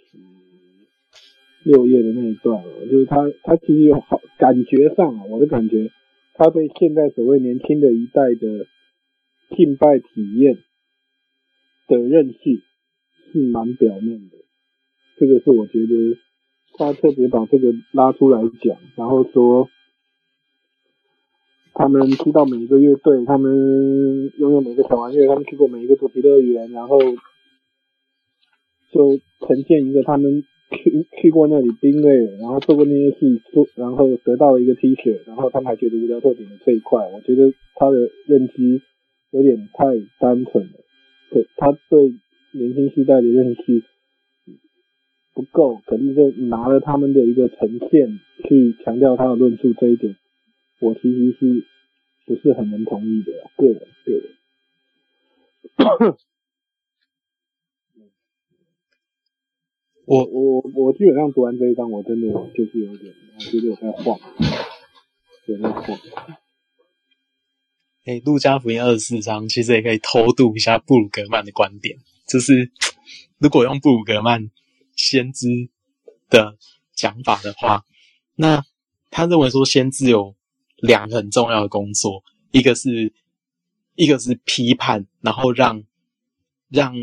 [1.66, 5.92] 六页的那一段，就是他他其实有好感觉上啊，我的感觉，
[6.36, 8.66] 他对现在所谓年轻的一代的
[9.58, 10.58] 敬拜体验
[11.90, 12.62] 的认识。
[13.34, 14.36] 是蛮表面的，
[15.18, 16.18] 这个是我觉得
[16.82, 19.70] 他特别把这个拉出来讲，然后说
[21.76, 26.98] 他们知道每一个乐队，他们拥有每个小玩意，他们去过每一个主题乐园，然后
[28.91, 38.82] 就呈现一个他们去去过那里冰位，然后做过那些事，做然后得到了一个 T 恤，然后他们还觉得无聊透顶的这一块，我觉得他的认知
[39.30, 39.86] 有点太
[40.20, 40.80] 单纯了，
[41.30, 42.15] 对，他对
[42.54, 43.84] 年轻世代的认识
[45.34, 50.15] 不够，可能就拿了他们的一个呈现去强调他的论述这一点，
[50.80, 51.65] 我其实是
[52.26, 54.24] 不是很能同意的，个人个人。
[60.06, 64.20] 我我我基本上读完这一章，我真的就是有点，我觉得我在晃，
[65.48, 65.98] 有点晃。
[68.06, 72.72] 哎，路加福音二十四章其实也可以偷渡一下布鲁格曼的观点，就是
[73.38, 74.50] 如果用布鲁格曼
[75.02, 75.48] 先知
[76.30, 76.58] 的
[76.94, 77.84] 讲法的话，
[78.36, 78.64] 那
[79.10, 80.36] 他认为说先知有
[80.78, 83.14] 两个很重要的工作，一个是
[83.96, 85.84] 一个是批判，然后让
[86.70, 86.94] 让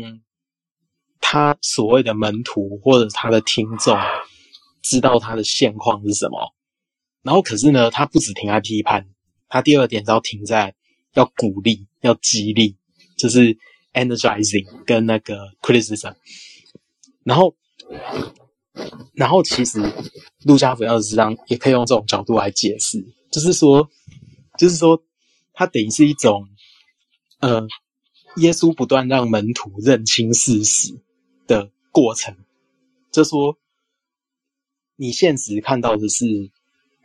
[1.19, 3.97] 他所谓的门徒或者他的听众
[4.81, 6.53] 知道他的现况是什么，
[7.21, 9.09] 然后可是呢，他不只停在批判，
[9.47, 10.75] 他第二点是要停在。
[11.15, 12.75] 要鼓励，要激励，
[13.17, 13.57] 就是
[13.93, 16.13] energizing 跟那个 criticism。
[17.23, 17.55] 然后，
[19.13, 19.81] 然后其实
[20.43, 23.89] 路加福音二十四章也可以用这种角度来解释，就是说，
[24.57, 25.01] 就是说，
[25.53, 26.47] 它等于是一种，
[27.39, 27.67] 呃，
[28.37, 30.99] 耶稣不断让门徒认清事实
[31.47, 32.35] 的过程。
[33.11, 33.57] 就说，
[34.95, 36.25] 你现实看到的是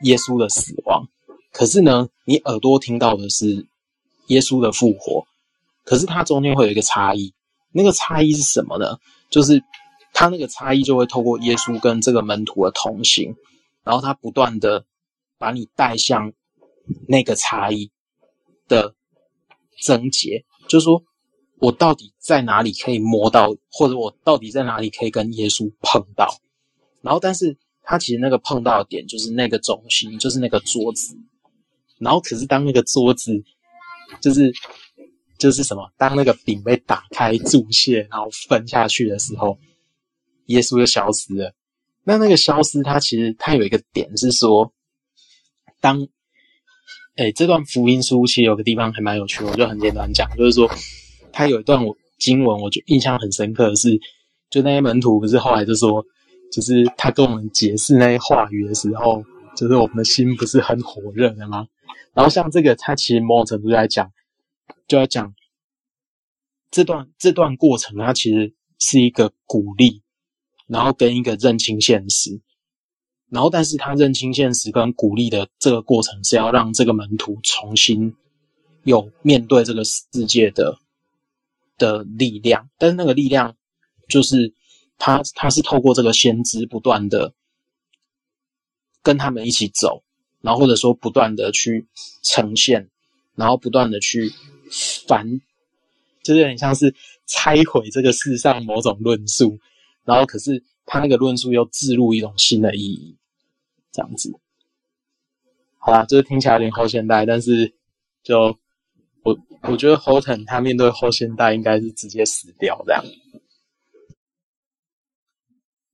[0.02, 1.08] 耶稣的死亡，
[1.52, 3.66] 可是呢，你耳朵听到的是。
[4.28, 5.26] 耶稣的复活，
[5.84, 7.34] 可是它中间会有一个差异，
[7.72, 8.96] 那个差异是什么呢？
[9.28, 9.62] 就是
[10.14, 13.34] 它那个差异就会透过耶稣跟这个门徒的同行，
[13.82, 14.86] 然后他不断的
[15.36, 16.32] 把你带向
[17.06, 17.90] 那个差异
[18.66, 18.94] 的
[19.82, 21.02] 症结，就是说
[21.58, 26.38] 我到底在哪里可以摸到，或者我到底在哪里可以跟耶稣碰到，
[27.02, 31.14] 然后但是他其实那个碰到的点就是那个中心，就是那个桌子，
[31.98, 33.44] 然后可是当那个桌子。
[34.20, 34.52] 就是
[35.38, 35.90] 就是什么？
[35.96, 39.58] 当那个饼被打开注解，然后分下去的时候，
[40.46, 41.54] 耶稣就消失了。
[42.04, 44.72] 那那个消失，它其实它有一个点是说，
[45.80, 46.06] 当
[47.16, 50.70] 哎这段福音书其实有个地方还蛮有趣，我就很简单讲，就是说
[51.32, 53.98] 它有一段我经文，我就印象很深刻的是，
[54.50, 56.04] 就那些门徒不是后来就说，
[56.52, 59.24] 就是他跟我们解释那些话语的时候，
[59.56, 61.66] 就是我们的心不是很火热的吗？
[62.12, 64.12] 然后像这个，它其实某种程度来讲，
[64.86, 65.34] 就要讲
[66.70, 70.03] 这段这段过程，它其实是一个鼓励，
[70.66, 72.40] 然后跟一个认清现实，
[73.30, 78.14] 然后但是他认清现实跟鼓励的这个过程，是要让这个门徒重新
[78.84, 80.78] 有面对这个世界的
[81.78, 83.56] 的力量，但是那个力量
[84.08, 84.52] 就是
[84.98, 87.32] 他他是透过这个先知不断的
[89.02, 90.02] 跟他们一起走。
[90.40, 91.86] 然后或者说不断的去
[92.22, 92.90] 呈现，
[93.34, 94.30] 然后不断的去
[95.08, 95.40] 反，
[96.22, 99.58] 就是有点像是拆毁这个世上某种论述，
[100.04, 103.16] 然后可是他那个论述又置入一种新的意义，
[103.90, 104.32] 这样子。
[105.78, 107.74] 好啦，就是听起来有点后现代，但是
[108.22, 108.58] 就
[109.22, 113.04] 我我觉得 Horton 他面对后现代应该是直接死掉这样。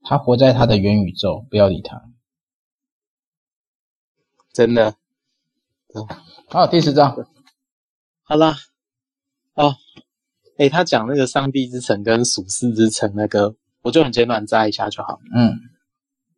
[0.02, 2.10] 他活在他的元宇宙，不要理他。
[4.52, 4.96] 真的，
[5.94, 6.06] 嗯，
[6.48, 7.16] 好，第十章，
[8.22, 8.56] 好啦，
[9.54, 9.76] 哦，
[10.56, 15.20] 诶，他讲那个上帝之城跟属世之城那个，我就很简短摘一下就好。
[15.34, 15.58] 嗯，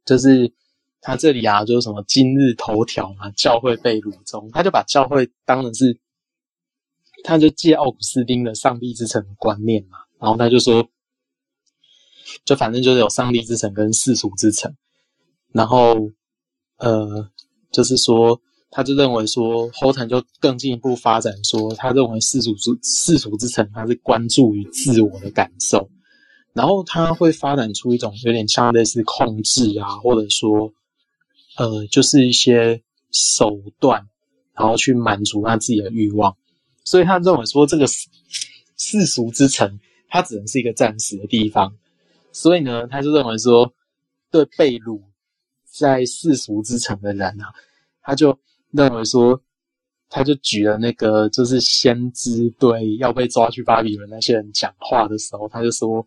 [0.04, 0.52] 就是
[1.00, 5.98] 他这里啊，就是什么今日头条嘛，教会被掳中，他就把教会当成是，
[7.24, 10.88] 他就借奥古斯丁的上帝之城的观念嘛，然后他就说，
[12.44, 14.74] 就反正就是有上帝之城跟世俗之城，
[15.52, 16.10] 然后
[16.78, 17.30] 呃。
[17.72, 25.88] 就是说，他就认为说，Horton 就更进一步发展说，他认为世俗之世俗之城，他是关注于自我的感受，
[26.52, 30.72] 然后他会发展出一种有点像类似控制啊，或者说，
[31.56, 34.08] 呃，就是一些手段，
[34.54, 36.36] 然后去满足他自己的欲望，
[36.84, 37.86] 所以他认为说，这个
[38.76, 41.76] 世俗之城，它只能是一个暂时的地方，
[42.32, 43.72] 所以呢，他就认为说，
[44.30, 45.00] 对被掳。
[45.74, 47.46] 在世俗之城的人啊，
[48.02, 48.38] 他就
[48.72, 49.40] 认为说，
[50.10, 56.06] 他就举了那个就是先知对要被抓去巴比伦那些人讲话的时候，他就说，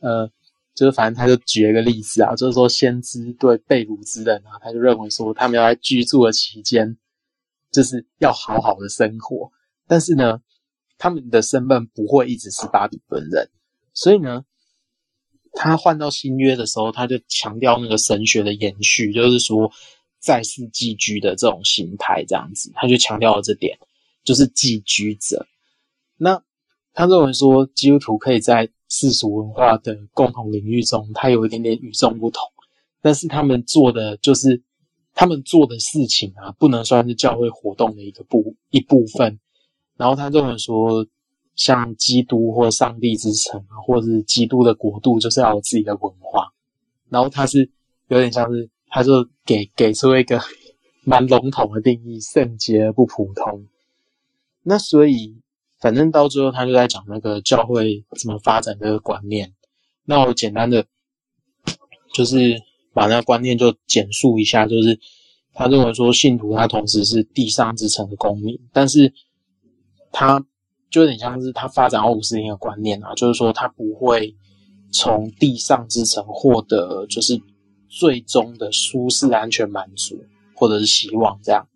[0.00, 0.30] 呃，
[0.74, 6.96] 就是反正他就举了一个例子啊，就是说先知对被掳之人啊，他就认为说他们要在居住的期间，
[7.70, 9.50] 就是要好好的生活，
[9.86, 10.40] 但是呢，
[10.98, 13.48] 他们的身份不会一直是巴比伦人，
[13.92, 14.44] 所以呢，
[15.52, 19.70] 他换到新约的时候，他就强调那个神学的延续，就是说
[20.18, 23.78] 在世寄居的这种形态，这样子，他就强调了这点，
[24.24, 25.46] 就是寄居者。
[26.18, 26.42] 那
[26.92, 32.40] 他认为说基督徒可以在世俗文化的共同领域中，它有一点点与众不同，
[33.02, 34.62] 但是他们做的就是
[35.12, 39.40] 他们做的事情啊，不能算是教会活动的一个部一部分。
[39.96, 41.06] 然后他认为说，
[41.56, 46.52] 像基督或上帝之城啊，或者是基督的国度，就是要有自己的文化。
[47.08, 47.70] 然后他是
[48.08, 50.40] 有点像是，他就给给出一个
[51.04, 53.66] 蛮笼统的定义：圣洁而不普通。
[54.62, 55.36] 那所以。
[55.80, 59.52] 反正到最后，他就在讲那个教会怎么发展这个观念。
[60.04, 60.86] 那我简单的
[62.14, 62.62] 就是
[62.94, 64.98] 把那个观念就简述一下，就是
[65.52, 69.12] 他认为说，信徒他同时是地上之城的公民，但是
[70.12, 70.44] 他
[70.90, 74.34] 就有点像是他发展奥古斯丁的观念啊，就是说他不会
[74.92, 77.40] 从地上之城获得就是
[77.88, 81.66] 最终的舒适、安全、满足或者是希望这样。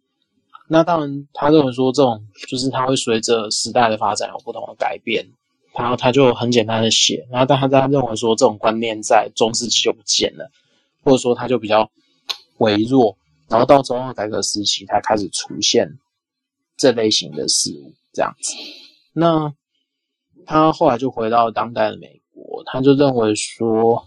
[0.72, 5.28] 那当然，他认为说这种就是他会随着时代的发展有不同的改变，
[5.76, 10.48] 然后他就很简单的写，然后但他他认为说这种观念在中世纪就不见了，
[11.02, 11.90] 或者说他就比较
[12.58, 13.16] 微弱，
[13.48, 15.98] 然后到中央改革时期才开始出现
[16.76, 18.54] 这类型的事物这样子。
[19.12, 19.52] 那
[20.46, 24.06] 他后来就回到当代的美国，他就认为说，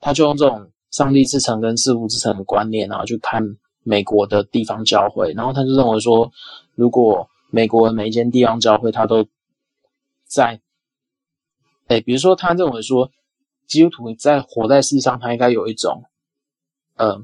[0.00, 3.56] 他就用这种上帝之城跟事物之城的观念，然后去看。
[3.82, 6.30] 美国的地方教会，然后他就认为说，
[6.74, 9.26] 如果美国的每一间地方教会，他都
[10.26, 10.60] 在，
[11.86, 13.10] 哎，比如说他认为说，
[13.66, 16.04] 基督徒在活在世上，他应该有一种，
[16.96, 17.20] 呃，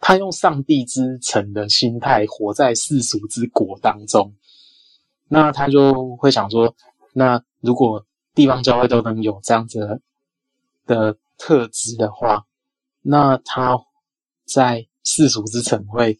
[0.00, 4.34] 他用上帝之城的心态活在世俗之国当中，
[5.28, 6.74] 那他就会想说，
[7.14, 10.02] 那如果地方教会都能有这样子，
[10.86, 12.44] 的特质的话，
[13.00, 13.78] 那他
[14.44, 14.86] 在。
[15.04, 16.18] 世俗之城会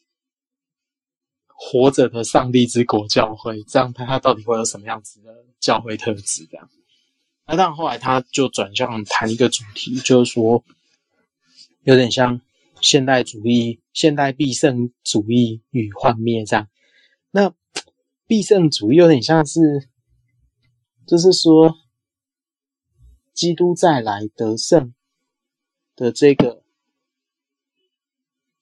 [1.46, 6.46] 活着的上帝之国教会，这样他他到底会有什么样子的教会特质？
[6.46, 6.70] 这样，
[7.46, 10.64] 那当然后来他就转向谈一个主题，就是说
[11.82, 12.40] 有点像
[12.80, 16.68] 现代主义、现代必胜主义与幻灭这样。
[17.30, 17.52] 那
[18.26, 19.88] 必胜主义有点像是，
[21.06, 21.76] 就是说
[23.34, 24.94] 基督再来得胜
[25.96, 26.62] 的这个。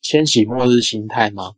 [0.08, 1.54] 千禧末日心态吗？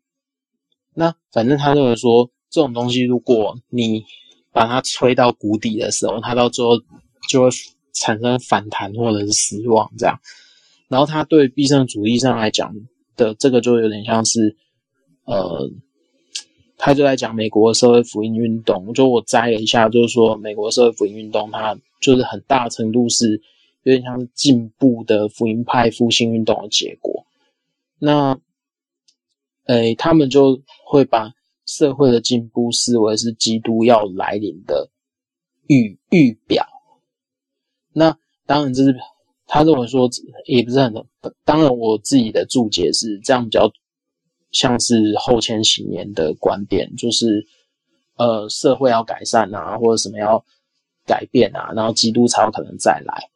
[0.95, 4.07] 那反正他认为说，这种东西如果你
[4.53, 6.81] 把它吹到谷底的时候，它到最后
[7.29, 7.51] 就会
[7.93, 10.19] 产生反弹或者是失望这样。
[10.89, 12.75] 然后他对必胜主义上来讲
[13.17, 14.57] 的这个就有点像是，
[15.25, 15.71] 呃，
[16.79, 18.95] 他就在讲美国的社会福音运动。
[18.95, 23.43] 就我摘了一下，就是说美国社会福音运动，它就是很大程度是
[23.83, 27.27] 有点像是进步的福音派复兴运动的结果。
[28.01, 28.41] 那，
[29.65, 31.33] 诶，他们就会把
[31.67, 34.89] 社会的进步视为是基督要来临的
[35.67, 36.65] 预预表。
[37.93, 38.97] 那当然，这是
[39.47, 40.09] 他认为说
[40.47, 40.95] 也不是很，
[41.45, 43.69] 当然我自己的注解是这样，比较
[44.53, 47.47] 像是后千禧年的观点，就是
[48.17, 50.45] 呃，社会要改善啊，或者什么要
[51.05, 53.29] 改变啊，然后基督才有可能再来。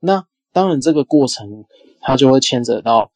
[0.00, 1.64] 那当然，这个过程
[2.00, 3.12] 它就会牵扯到。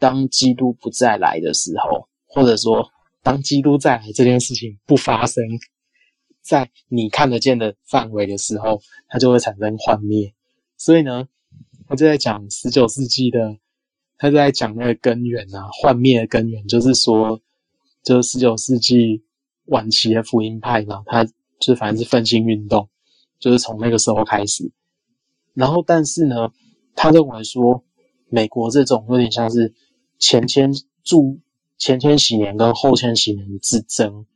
[0.00, 2.90] 当基督不再来的时候，或者说
[3.22, 5.44] 当基督再来这件事情不发生
[6.40, 10.32] 在你看得见的范围的时候，它就会产生幻灭。
[10.78, 11.28] 所以呢，
[11.86, 13.58] 他就在讲十九世纪的，
[14.16, 17.38] 他就在讲那个根源啊，幻灭的根源，就是说，
[18.02, 19.22] 就是十九世纪
[19.66, 22.88] 晚期的福音派嘛，他就是反正是复兴运动，
[23.38, 24.72] 就是从那个时候开始。
[25.52, 26.48] 然后，但是呢，
[26.94, 27.84] 他认为说，
[28.30, 29.74] 美国这种有点像是。
[30.20, 31.40] 前千住
[31.76, 34.26] 前千禧年跟后千禧年之争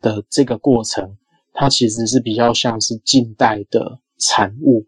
[0.00, 1.16] 的这个过程，
[1.52, 4.86] 它其实是比较像是近代的产物。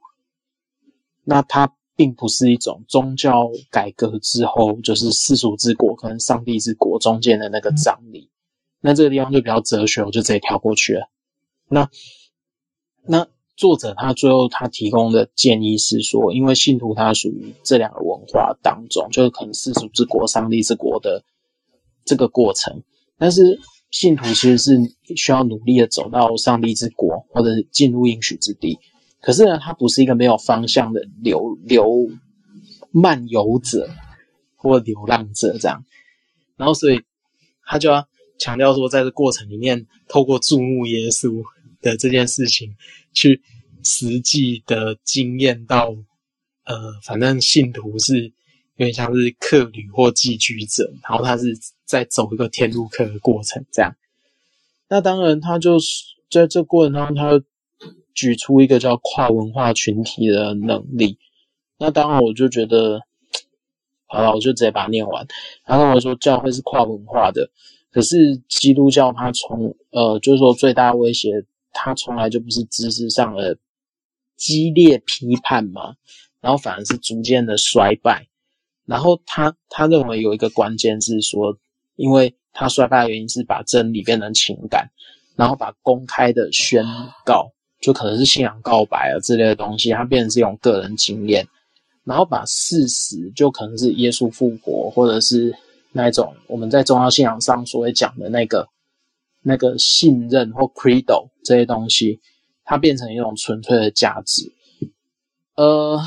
[1.23, 8.31] 那它并不是一种宗教改革之后，就是世俗之国跟上帝之国中间的那个张力。
[8.81, 11.09] 那这个地方就比较哲学，我就直接跳过去了。
[11.69, 11.89] 那
[13.05, 13.29] 那。
[13.61, 21.23] 作者他最后他提供的建议是说，因为信徒他属于这两个文化当中，就是可能世俗之国、上帝之国的
[22.07, 22.83] 这个过程，
[23.19, 24.79] 但是信徒其实是
[25.15, 28.79] 需要努力的走到上帝之国，或者进入应许之地。
[29.21, 32.09] 可是呢，他不是一个没有方向的流流
[32.91, 33.91] 漫游者
[34.57, 35.85] 或流浪者这样。
[36.57, 37.03] 然后，所以
[37.67, 38.09] 他就要
[38.39, 41.43] 强调说，在这过程里面，透过注目耶稣
[41.81, 42.77] 的这件事情，
[43.13, 43.43] 去
[43.83, 45.95] 实际的经验到，
[46.65, 48.25] 呃，反正信徒是
[48.77, 53.95] 有点像是客旅或寄居者，然后他是在走一个天路客的过程这样。
[54.89, 57.45] 那当然，他就是在这过程当中，他
[58.15, 61.19] 举出一个叫跨文化群体的能力。
[61.79, 63.01] 那当然，我就觉得。
[64.13, 65.25] 好了，我就直接把它念完。
[65.65, 67.49] 然后我说，教会是跨文化的，
[67.93, 73.59] 可是基督教它从呃，就是说最大威胁，他从来就不是知识上的
[74.37, 75.95] 激烈批判嘛，
[76.41, 78.27] 然后反而是逐渐的衰败。
[78.87, 81.57] 然后他他认为有一个关键是说，
[81.97, 84.91] 因为他衰败的原因是把真理变成情感，
[85.37, 86.85] 然后把公开的宣
[87.25, 91.47] 告，就可能是信仰告白啊之类的东西，它变成是一种个人经验。
[92.03, 95.55] 然后把事实，就可能是耶稣复活，或者是
[95.93, 98.67] 那种我们在宗教信仰上所谓讲的那个
[99.43, 102.21] 那个信任或 credo 这些东西，
[102.65, 104.53] 它变成一种纯粹的价值。
[105.57, 105.99] 呃，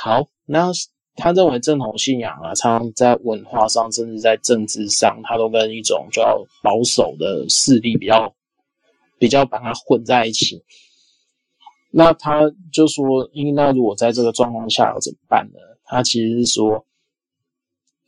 [0.00, 0.70] 好，那
[1.14, 8.34] 他认为正统信仰啊，常常在文化上，甚至在政治上，它都跟一种比较保守的势力比较
[9.18, 10.64] 比较把它混在一起。
[11.90, 15.58] 那他就说，因为那如果在这个状况下要怎么办呢？
[15.84, 16.84] 他其实是说，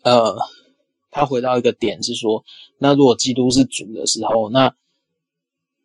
[0.03, 0.37] 呃，
[1.11, 2.45] 他回到一个点是说，
[2.79, 4.75] 那如果基督是主的时候，那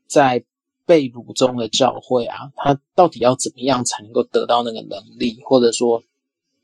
[0.07, 0.43] 在
[0.85, 5.39] 被掳中的教会啊，他到底要怎么样才能够得到那个能力？
[5.43, 6.03] 或者说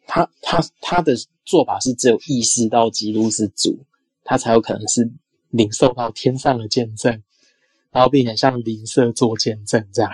[0.05, 3.86] 他，他他的做法是只有意识到基督是主，
[4.24, 5.12] 他才有可能是
[5.49, 7.24] 领受到天上的见证，
[7.91, 10.12] 然后并且向邻舍做见证这样。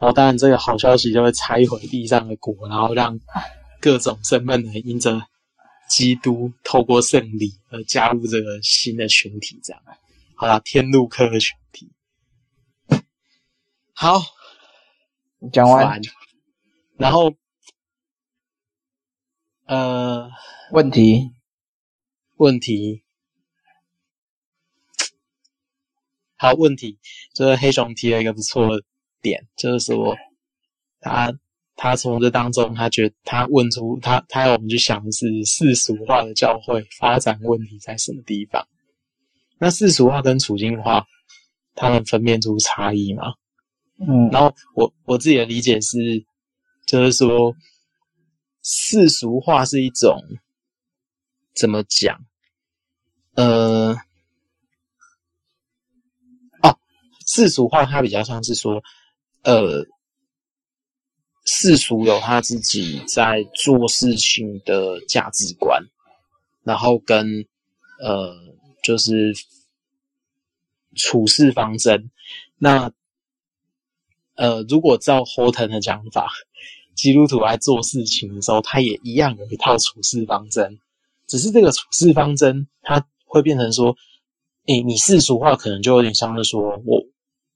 [0.00, 3.18] 然后，当然，这个好消息就会拆毁地上的国，然后让
[3.80, 5.20] 各种身份的人因着
[5.88, 9.58] 基督透过圣礼而加入这个新的群体。
[9.62, 9.82] 这样，
[10.36, 11.90] 好了，天路客的群体。
[13.92, 14.20] 好，
[15.52, 16.00] 讲完。
[16.96, 17.34] 然后，
[19.64, 20.30] 呃，
[20.72, 21.32] 问题，
[22.36, 23.02] 问题，
[26.36, 26.98] 好，问题，
[27.34, 28.84] 就是黑熊提了一个不错的。
[29.20, 30.16] 点就是说，
[31.00, 31.36] 他
[31.80, 38.66] 他从这当中，他觉得他问出他他要我们去想的是世俗化的教会发展问题在什么地方？
[39.60, 41.06] 那世俗化跟处境化，
[41.76, 43.34] 他能分辨出差异吗？
[44.00, 46.24] 嗯，然后我我自己的理解是，
[46.84, 47.54] 就是说
[48.60, 50.20] 世俗化是一种
[51.54, 52.20] 怎么讲？
[53.36, 53.96] 呃，
[56.60, 56.76] 哦，
[57.24, 58.82] 世俗化它比较像是说。
[59.44, 59.86] 呃，
[61.50, 65.82] 世俗有他自己在做事情的价值观，
[66.62, 67.46] 然后跟
[68.02, 68.34] 呃，
[68.82, 69.32] 就是
[70.94, 72.10] 处事方针。
[72.58, 72.92] 那
[74.34, 76.28] 呃，如果照侯腾的讲法，
[76.94, 80.78] 基督徒来做事情的时候，他也一样有一套处事方针，
[81.26, 83.96] 只是这个处事方针，他会变成说，
[84.66, 87.06] 诶，你世俗化可能就有点像是说我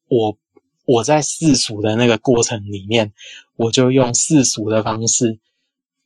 [0.08, 0.38] 我。
[0.84, 3.12] 我在世俗的那个过程里面，
[3.56, 5.38] 我就用世俗的方式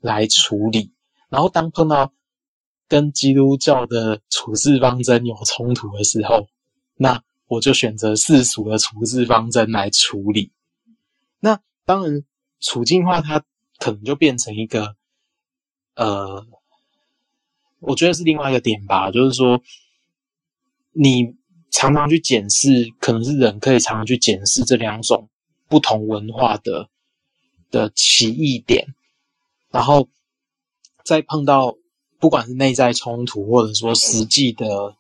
[0.01, 0.93] 来处理。
[1.31, 2.13] 然后当碰到
[2.87, 6.49] 跟基督教的处事方针有冲突的时候，
[6.95, 10.53] 那我就选择世俗的处事方针来处理。
[11.41, 12.25] 那当然，
[12.61, 13.43] 处境化它
[13.79, 14.95] 可能就变成一个，
[15.95, 16.47] 呃，
[17.81, 19.63] 我觉得是另外一个点吧，就是说
[20.93, 21.35] 你。
[21.77, 25.29] 常常去检视，可能是人可以常常去检视这两种
[25.69, 26.89] 不同文化的
[27.71, 28.95] 的奇异点，
[29.71, 30.09] 然后
[31.05, 31.77] 再碰到
[32.19, 34.97] 不管是内在冲突或者说实际的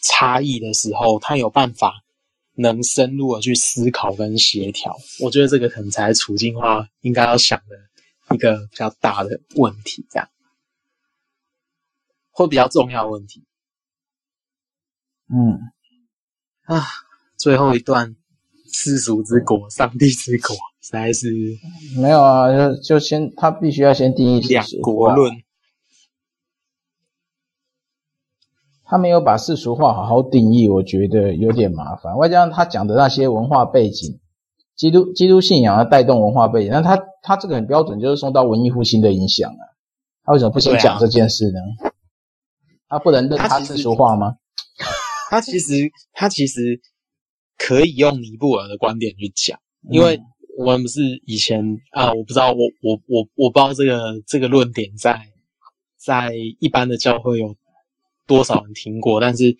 [0.00, 2.02] 差异的时候，他有办法
[2.54, 4.96] 能深入的去思考跟协调。
[5.20, 10.30] 我觉得这个可能才是处境化应该要想的一个比较大的问题，这样
[12.30, 13.44] 或比较重要的问题。
[15.28, 15.60] 嗯。
[16.64, 16.82] 啊，
[17.36, 18.16] 最后一段
[18.72, 21.28] 世俗之国，上帝之国，实在是
[22.00, 25.30] 没有啊，就就先他必须要先定义两国论，
[28.84, 32.16] 他没有把世俗化好好定义，我觉得有点麻烦。
[32.16, 34.18] 外加上他讲的那些文化背景，
[34.74, 39.62] 基督基督信仰要带动文化背景，那他他这个很标准，就是受到文艺复兴的影响啊。
[40.24, 41.60] 他为什么不先讲这件事呢？
[42.86, 44.36] 啊、他不能认他世俗化吗？
[45.34, 46.80] 他其实，他其实
[47.58, 49.58] 可以用尼布尔的观点去讲，
[49.90, 50.20] 因为
[50.56, 51.60] 我们不是以前
[51.90, 55.20] 啊，我不知道，我我我我不知道这个这个论点在
[55.96, 57.56] 在一般的教会有
[58.28, 59.56] 多少人听过，但是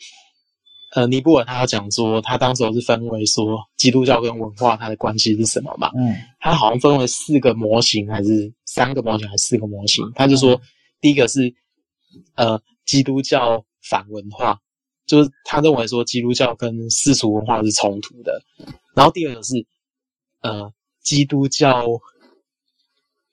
[0.94, 5.90] 呃，尼布尔他要讲说，他当时是分为说基督教跟文化它的关系是什么嘛？
[5.96, 10.08] 嗯，他好像分为四个模型，还是三个模型，还是四个模型？
[10.14, 10.60] 他就说，
[11.00, 11.52] 第一个是
[12.36, 14.60] 呃，基督教反文化。
[15.06, 18.42] 就是他认为说基督教跟世俗文化是冲突的，
[18.94, 19.66] 然后第二个是，
[20.40, 21.84] 呃，基督教，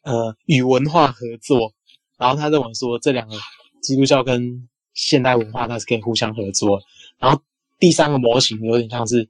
[0.01, 1.73] 呃，与文化合作，
[2.17, 3.35] 然后他认为说这两个
[3.81, 6.81] 基督教跟现代文化它是可以互相合作，
[7.17, 7.41] 然后
[7.79, 9.29] 第三个模型有点像是，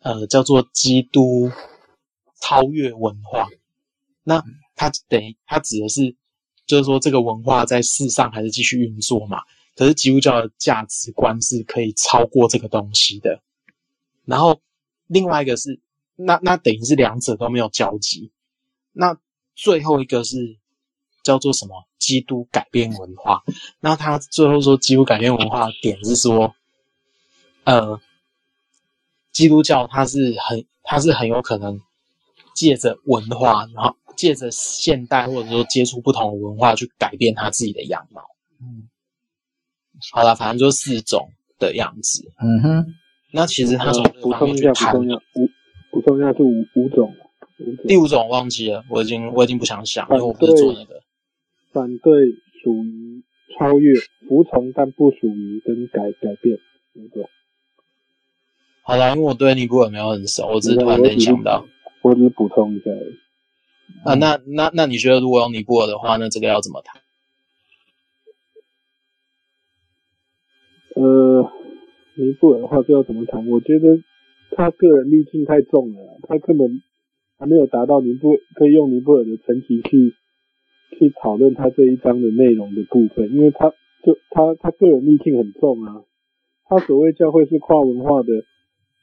[0.00, 1.52] 呃，叫做基督
[2.40, 3.48] 超越文化，
[4.24, 4.42] 那
[4.74, 6.16] 它等于它指的是，
[6.66, 9.42] 就是说这个文化在世上还是继续运作嘛。
[9.78, 13.40] 可是基督教的价值观是可以超过这个东西的，
[14.24, 14.60] 然后
[15.06, 15.78] 另外一个是，
[16.16, 18.32] 那那等于是两者都没有交集。
[18.90, 19.16] 那
[19.54, 20.56] 最后一个是
[21.22, 21.86] 叫做什么？
[21.96, 23.44] 基督改变文化。
[23.78, 26.56] 那他最后说基督改变文化的点是说，
[27.62, 28.00] 呃，
[29.30, 31.80] 基督教它是很它是很有可能
[32.52, 38.22] 借着文化，然后借着现代或者说接触不同的文化去改变他自己的样貌。
[38.60, 38.88] 嗯。
[40.12, 42.30] 好了，反正就四种的样子。
[42.42, 42.86] 嗯哼，
[43.32, 45.48] 那其实他从补充一下，补充一下，五
[45.90, 47.14] 补充一下是五五种。
[47.86, 51.02] 第五种我忘记了，我已经我已经不想想，因为我不是做那个。
[51.72, 52.28] 反对
[52.62, 53.22] 属于
[53.58, 53.94] 超越，
[54.28, 56.56] 服从但不属于跟改改变
[56.94, 57.28] 五种。
[58.82, 61.66] 好了，因为我对尼泊尔没有很熟，我只是突然间想到，
[62.02, 63.18] 我只是补充一下而已。
[64.04, 66.97] 啊，那那那你觉得如果用尼泊尔的话，那这个要怎么谈？
[71.00, 71.52] 呃，
[72.16, 73.46] 尼布尔的话，这要怎么谈？
[73.46, 74.00] 我觉得
[74.50, 76.82] 他个人滤镜太重了，他根本
[77.38, 80.14] 还没有达到尼布可以用尼布尔的层级去
[80.98, 83.70] 去讨论他这一章的内容的部分，因为他
[84.02, 86.02] 就他他个人滤镜很重啊。
[86.64, 88.42] 他所谓教会是跨文化的，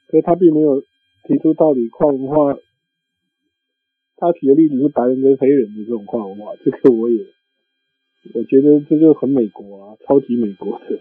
[0.09, 0.81] 可是他并没有
[1.23, 2.57] 提出到底跨文化。
[4.17, 7.25] 他举的例子是白人跟黑人的这种跨文化，这个我也
[8.33, 10.99] 我觉得这就很美国啊，超级美国的。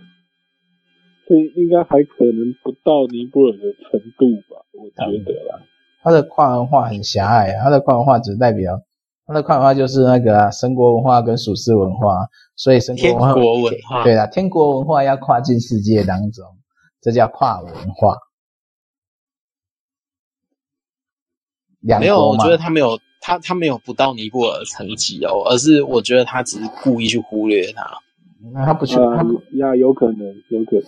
[1.27, 5.61] 所以应该还可能不到尼泊尔的程度吧，我觉得啦。
[6.03, 8.83] 他的跨文化很狭隘，他的跨文化只代表
[9.27, 16.45] 他的跨文化就是那个啊，神国文化跟属世文化，所以神国文化，天国文化对啦，天国文化要跨进世界当中，
[17.01, 18.19] 这叫跨文化。
[21.81, 27.99] 没有，我觉得他没有，他他没有不到尼泊尔的层级哦，而是我觉得他只是故意去忽略他。
[28.53, 30.19] 那他不去，啊，呀，有可能，
[30.51, 30.85] 有可能。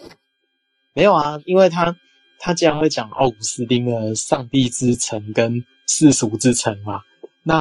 [0.96, 1.94] 没有啊，因为他
[2.38, 7.02] 他既然会讲奥古斯丁的上帝之城跟世俗之城嘛，
[7.42, 7.60] 那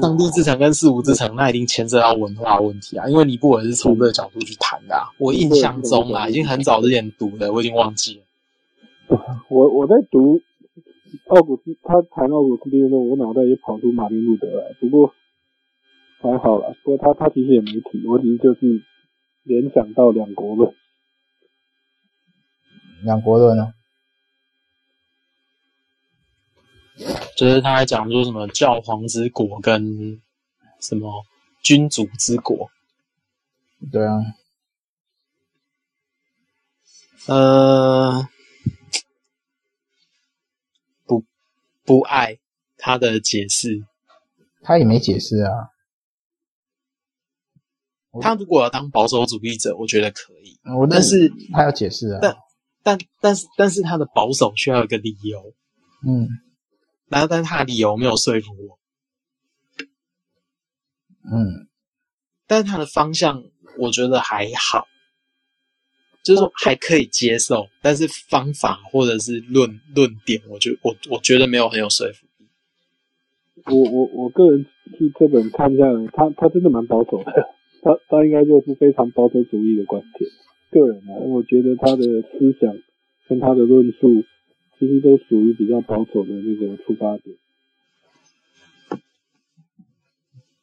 [0.00, 3.08] 上帝之城跟世俗之城，那一定牵涉到文化问题啊。
[3.08, 5.10] 因为尼布尔是从这个角度去谈的啊。
[5.18, 9.18] 我印象中啊，已经很早之前读的，我已经忘记了。
[9.48, 10.40] 我我在读
[11.26, 14.76] 奥古斯，他谈奥古斯丁的时候，我脑袋也跑出马丁路德来。
[14.78, 15.12] 不过
[16.20, 18.60] 还好啦，不过他他其实也没提，我只是就是
[19.42, 20.72] 联想到两国论。
[23.02, 23.72] 两国论呢？
[27.36, 30.20] 就是他还讲说什么教皇之国跟
[30.80, 31.24] 什么
[31.62, 32.68] 君主之国。
[33.92, 34.18] 对啊。
[37.26, 38.28] 呃，
[41.04, 41.24] 不
[41.84, 42.38] 不爱
[42.78, 43.84] 他的解释，
[44.62, 45.68] 他也没解释啊。
[48.20, 50.58] 他如果要当保守主义者，我觉得可以。
[50.76, 52.18] 我但是他要解释啊。
[52.20, 52.36] 但
[52.82, 55.54] 但但是但是他的保守需要一个理由，
[56.06, 56.28] 嗯，
[57.08, 58.78] 然后但是他的理由没有说服我，
[61.30, 61.68] 嗯，
[62.46, 63.42] 但是他的方向
[63.78, 64.86] 我觉得还好，
[66.22, 72.46] 就是说还可以接受，但是方法或者是论论点，我觉我我觉得没有很有说服力。
[73.66, 74.64] 我我我个人
[74.98, 77.32] 是这本看下来，他他真的蛮保守的，
[77.82, 80.30] 他他应该就是非常保守主义的观点。
[80.70, 82.76] 个人啊，我觉得他的思想
[83.28, 84.24] 跟他的论述，
[84.78, 87.36] 其实都属于比较保守的那个出发点。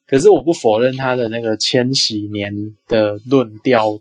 [0.08, 4.00] 可是我不否认他的那个千禧年的论调，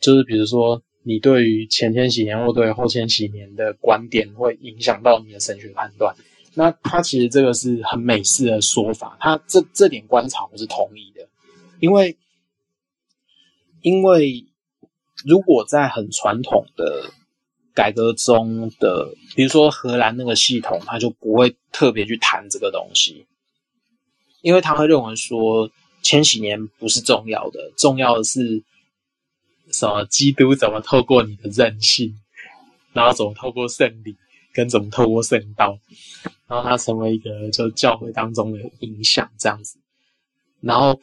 [0.00, 6.16] 就是比如说你对于前千禧年或对后千禧年的观点，会影响到你的神学判断。
[6.54, 11.28] 那他其实这个是很美式的说法，他这这点观察我是同意的，
[11.78, 12.16] 因为
[13.82, 14.46] 因为。
[15.24, 17.10] 如果在很传统的
[17.74, 23.26] 改革中的，比如说荷兰那个系统，他就不会特别去谈这个东西，
[24.42, 25.70] 因为他会认为说
[26.02, 28.62] 千禧年不是重要的，重要的是
[29.72, 30.04] 什么？
[30.04, 32.14] 基督怎么透过你的韧性，
[32.92, 34.16] 然后怎么透过圣礼，
[34.52, 35.78] 跟怎么透过圣道，
[36.46, 39.78] 然后他成为一个就教会当中的影响这样子，
[40.60, 41.00] 然后。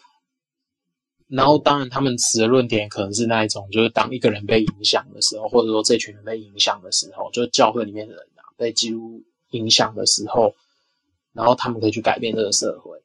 [1.32, 10.54] 然后，当然，他们持的论点可能是那一种，就是当一个人被影响的时候，或者说这群人被影响的时候，就是教会里面的人啊，被基督影响的时候，
[11.32, 13.02] 然后他们可以去改变这个社会，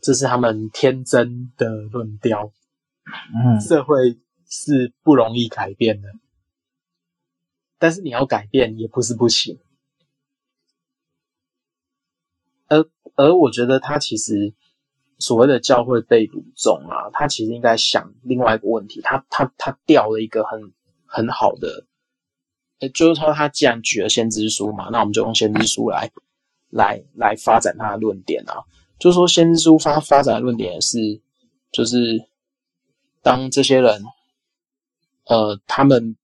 [0.00, 2.50] 这是他们天真的论调。
[3.06, 4.18] 嗯，社会
[4.50, 6.08] 是不容易改变的，
[7.78, 9.60] 但是你要改变也不是不行。
[12.66, 12.84] 而
[13.14, 14.54] 而我觉得他其实。
[15.18, 20.72] 所谓的教会被掳中啊，他其实应该想另外一个问题，他他他掉了一个很
[21.06, 21.86] 很好的，
[22.92, 26.10] 就是说他既然举了先知书嘛，那我们就用先知书来
[26.68, 28.60] 来来发展他的论点啊，
[28.98, 31.20] 就是说先知书发发展的论点是，
[31.72, 32.28] 就是
[33.22, 34.04] 当这些人，
[35.24, 36.16] 呃，他们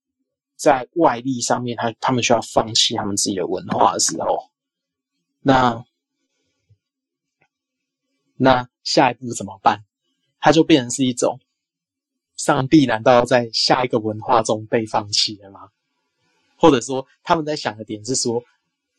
[0.55, 4.51] 在外力上面，他他们需要放弃他们自己的文化的时候，
[5.41, 5.85] 那。
[8.35, 9.85] 那下一步怎么办？
[10.41, 11.39] 它就变成是一种，
[12.37, 15.69] 上帝难道在下一个文化中被放弃了吗？
[16.57, 18.43] 或者说，他们在想的点是说，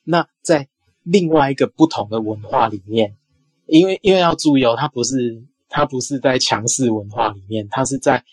[0.03, 0.67] 那在
[1.01, 3.17] 另外一个不同的文化里面，
[3.65, 8.23] 因为因为要注意哦，它不是它不是在强势文化里面，它是在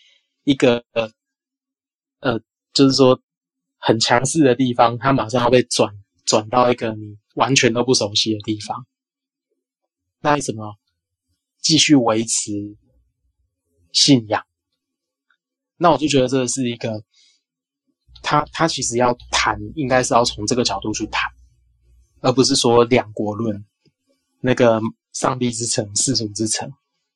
[0.45, 1.11] 一个呃
[2.21, 2.41] 呃，
[2.73, 3.21] 就是说
[3.79, 5.95] 很强势的地方，它马上要被转
[6.25, 8.87] 转到一个你完全都不熟悉的地方，
[10.21, 10.77] 那为什么？
[11.61, 12.77] 继续维持
[13.93, 14.45] 信仰，
[15.77, 17.05] 那我就觉得这是一个，
[18.23, 21.31] 他他其实要谈，应该是要从这个角度去谈，
[22.21, 23.65] 而不是说两国论，
[24.41, 24.81] 那个
[25.13, 26.73] 上帝之城、世俗之城，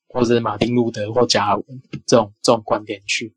[0.09, 3.35] 或者马丁路德或加尔文这种这种观点去，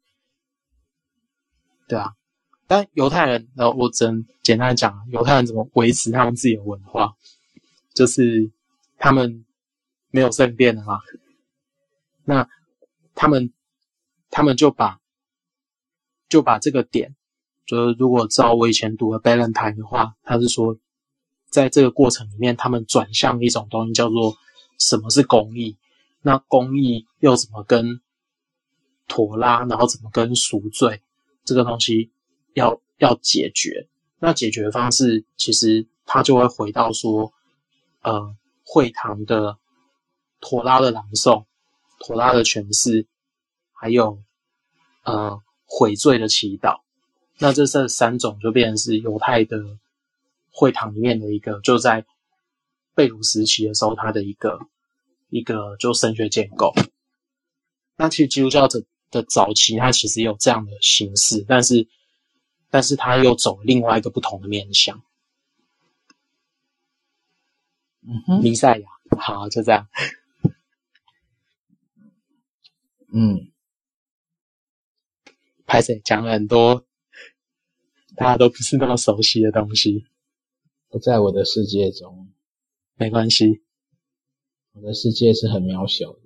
[1.88, 2.14] 对啊。
[2.68, 7.14] 但犹太人，然后我只能简单讲，犹太人怎么维持他们自己的文化，
[7.93, 8.51] 就是
[8.97, 9.45] 他们。
[10.10, 10.99] 没有圣殿的嘛？
[12.24, 12.47] 那
[13.16, 13.53] 他们
[14.30, 14.99] 他们就把
[16.30, 17.16] 就把这个点，
[17.66, 20.78] 就是如果照我以前读的 Ballantyne 的话，他是说，
[21.49, 24.36] 在这个过程里面，他们转向一种东西，叫做
[24.78, 25.78] 什么是公义？
[26.22, 28.01] 那公义又怎么跟
[29.08, 31.01] 妥拉，然后怎么跟赎罪
[31.45, 32.12] 这个东西
[32.53, 33.88] 要要解决？
[34.20, 37.32] 那解决方式其实他就会回到说，
[38.01, 39.58] 呃，会堂的。
[40.39, 41.45] 妥拉的朗诵，
[41.99, 43.07] 妥拉的诠释，
[43.71, 44.21] 还有
[45.03, 46.81] 呃悔罪的祈祷，
[47.39, 49.77] 那这这三种就变成是犹太的
[50.51, 52.05] 会堂里面的一个，就在
[52.95, 54.59] 贝鲁时期的时候，它的一个
[55.29, 56.73] 一个就神学建构。
[57.95, 61.88] 那其实基督教的的早期，它其实也有这样的形式，但是
[62.69, 65.01] 但是它又走另外一个不同的面向。
[68.01, 68.88] 嗯哼，弥赛亚，
[69.19, 69.88] 好，就这样。
[73.14, 73.51] 嗯，
[75.66, 76.86] 拍摄讲了很多
[78.18, 80.05] 大家都不是那么熟悉的东西，
[80.89, 82.34] 不在我的世界中，
[82.95, 83.62] 没关系，
[84.74, 86.20] 我的世界是很渺小的。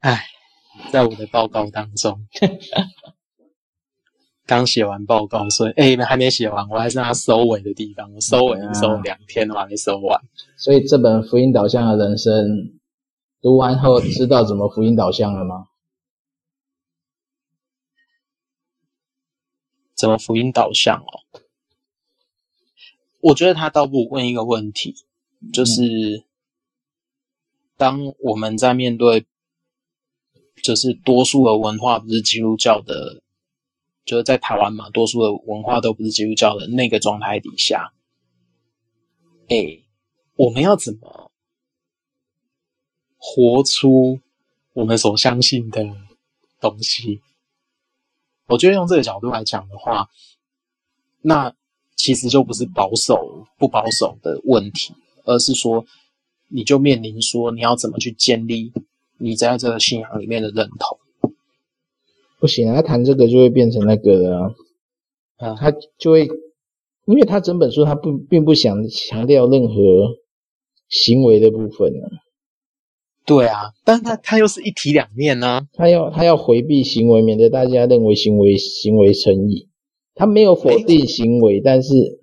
[0.00, 0.26] 哎，
[0.92, 2.28] 在我的报告当中，
[4.44, 10.20] 刚写完报告，所以哎，还没写完，我还是他收尾的地方，我收尾收了两天，我还没收完，
[10.58, 12.75] 所以这本福音导向的人生。
[13.46, 15.68] 读完后知道怎么福音导向了吗？
[19.94, 21.22] 怎么福音导向哦？
[23.20, 24.96] 我觉得他倒不问一个问题，
[25.52, 26.24] 就是
[27.76, 29.24] 当我们在面对，
[30.60, 33.22] 就是多数的文化不是基督教的，
[34.04, 37.92] 就是在台湾嘛，多数的文化都不是基督教的那个状态底下，
[39.46, 39.84] 哎，
[40.34, 41.25] 我们要怎么？
[43.28, 44.20] 活出
[44.72, 45.84] 我们所相信的
[46.60, 47.20] 东西，
[48.46, 50.08] 我觉得用这个角度来讲的话，
[51.22, 51.52] 那
[51.96, 55.84] 其实就不是保守不保守的问题，而是说，
[56.48, 58.72] 你就面临说你要怎么去建立
[59.18, 60.98] 你在这个信仰里面的认同。
[62.38, 64.54] 不行啊，他谈这个就会变成那个了，
[65.38, 66.28] 啊，他就会，
[67.06, 69.74] 因为他整本书他不并不想强调任何
[70.88, 72.06] 行为的部分呢。
[73.26, 75.66] 对啊，但是他他又是一体两面呢、啊。
[75.72, 79.68] 他要他要回避行为，免得大家认为行为行为成瘾。
[80.14, 82.20] 他没有否定行为，但是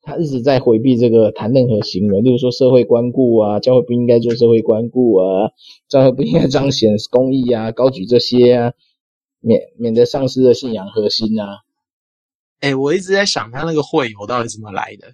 [0.00, 5.50] 他一直在回避这个谈任何行为，例如说社会关顾啊，教会不应该做社会关顾啊，
[5.86, 8.72] 教会不应该彰显公益啊， 高举这些啊，
[9.40, 11.58] 免免得丧失了信仰核心啊。
[12.60, 15.08] 哎，我一直在想他那个会友到底怎么来的。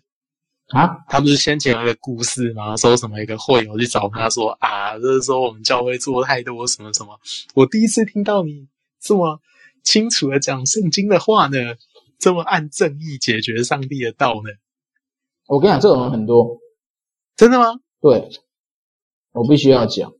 [0.68, 2.74] 啊，他不是先前有一个故事吗？
[2.76, 7.20] 说什么一个会友去找他说啊，就是说我们教会做太多什么什么。
[7.54, 8.66] 我第一次听到你
[8.98, 9.40] 这么
[9.82, 11.58] 清楚的讲圣经的话呢，
[12.18, 14.50] 这么按正义解决上帝的道呢。
[15.46, 16.58] 我跟你讲，这种人很多，
[17.36, 17.80] 真的吗？
[18.00, 18.30] 对，
[19.32, 20.14] 我必须要讲。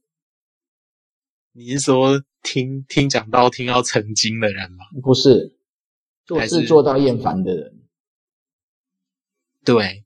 [1.53, 4.84] 你是说听听讲到听到成精的人吗？
[5.03, 5.57] 不是，
[6.26, 7.80] 做事做到厌烦的人。
[9.64, 10.03] 对。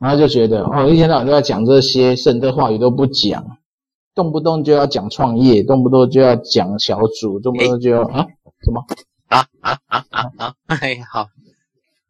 [0.00, 3.58] 然后就觉得哦，一天到晚都在讲这些圣德话语都不讲，
[4.14, 8.26] 动不动就要讲创业，动不动就要讲小组，动不动就要啊
[8.62, 8.84] 什么
[9.28, 10.54] 啊啊啊啊啊！
[10.66, 11.28] 哎，好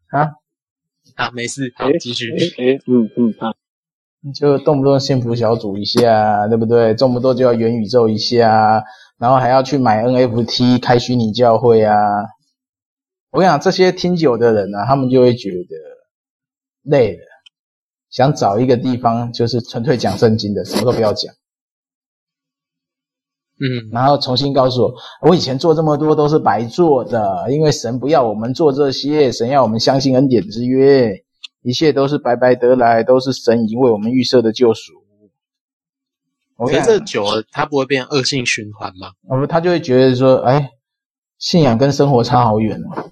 [0.09, 0.31] 啊
[1.15, 2.31] 啊，没事，好继续。
[2.57, 3.53] 哎嗯嗯啊，
[4.33, 6.93] 就动不动幸福小组一下，对不对？
[6.95, 8.83] 动不动就要元宇宙一下，
[9.17, 11.95] 然后还要去买 NFT 开虚拟教会啊！
[13.31, 15.75] 我跟你讲，这些听久的人呢、啊，他们就会觉得
[16.83, 17.23] 累了。
[18.15, 21.33] 想找一个地方，就是纯粹讲圣经的，什么都不要讲。
[23.59, 31.25] 嗯，然后重新告诉我，我以前做这么多都是白做的，因为神不要我们做这些，神要我们相信恩典之约，
[31.61, 34.93] 一切都是白白得来，都是神已经为我们预设的救赎。
[36.55, 39.11] 我觉得这久了，他不会变恶性循环吗？
[39.27, 40.71] 我们他就会觉得说，哎，
[41.37, 43.11] 信仰跟生活差好远哦。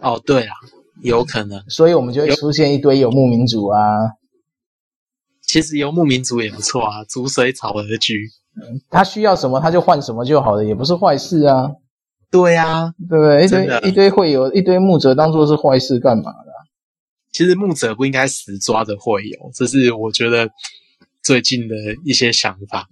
[0.00, 0.54] 哦，对啊。
[1.02, 3.80] 有可能，所以我们就会出现一堆游牧民族啊。
[5.42, 8.28] 其实游牧民族也不错啊，逐水草而居。
[8.88, 11.70] 他需要什么他就换什么就好了，也不是坏事啊。
[12.30, 13.44] 对啊，对不对？
[13.44, 16.52] 一堆一堆会有，一堆牧者当做是坏事干嘛的？
[17.32, 20.48] 其实牧者不应该死抓着会有，这是我觉得
[21.22, 21.74] 最近的
[22.04, 22.86] 一些想法。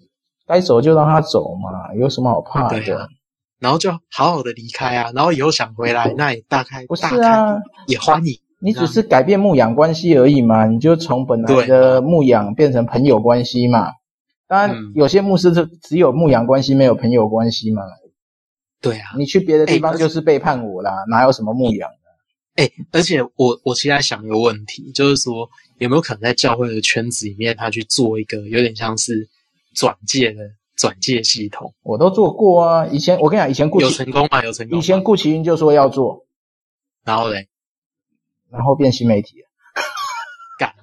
[0.46, 3.08] 该走就让他走嘛，有什么好怕的？
[3.60, 8.40] 然后就好好的离开啊，然后以后想回来，那也大概不是啊，也欢迎。
[8.62, 13.92] 你只是改变牧养关系而已嘛，你就从本来的牧养变成朋友关系嘛。
[14.46, 17.82] 当然，有些牧师是只有牧养关系，没有朋友关系嘛。
[18.82, 21.88] 对啊，你去别的地方就是背叛我啦，哪有什么牧养
[22.56, 22.64] 的？
[22.64, 25.48] 哎，而且我我现在想一个问题，就是说
[25.78, 29.28] 有没有可能在教会的圈子里面，他去做一个有点像是
[29.74, 30.42] 转介的？
[30.80, 34.42] 转介系统我都做过啊，以前我跟你讲，以前顾有成功吗？
[34.42, 34.78] 有成功。
[34.78, 36.24] 以前顾奇云就说要做，
[37.04, 37.48] 然后嘞，
[38.50, 39.46] 然后变新媒体了，
[40.58, 40.74] 干，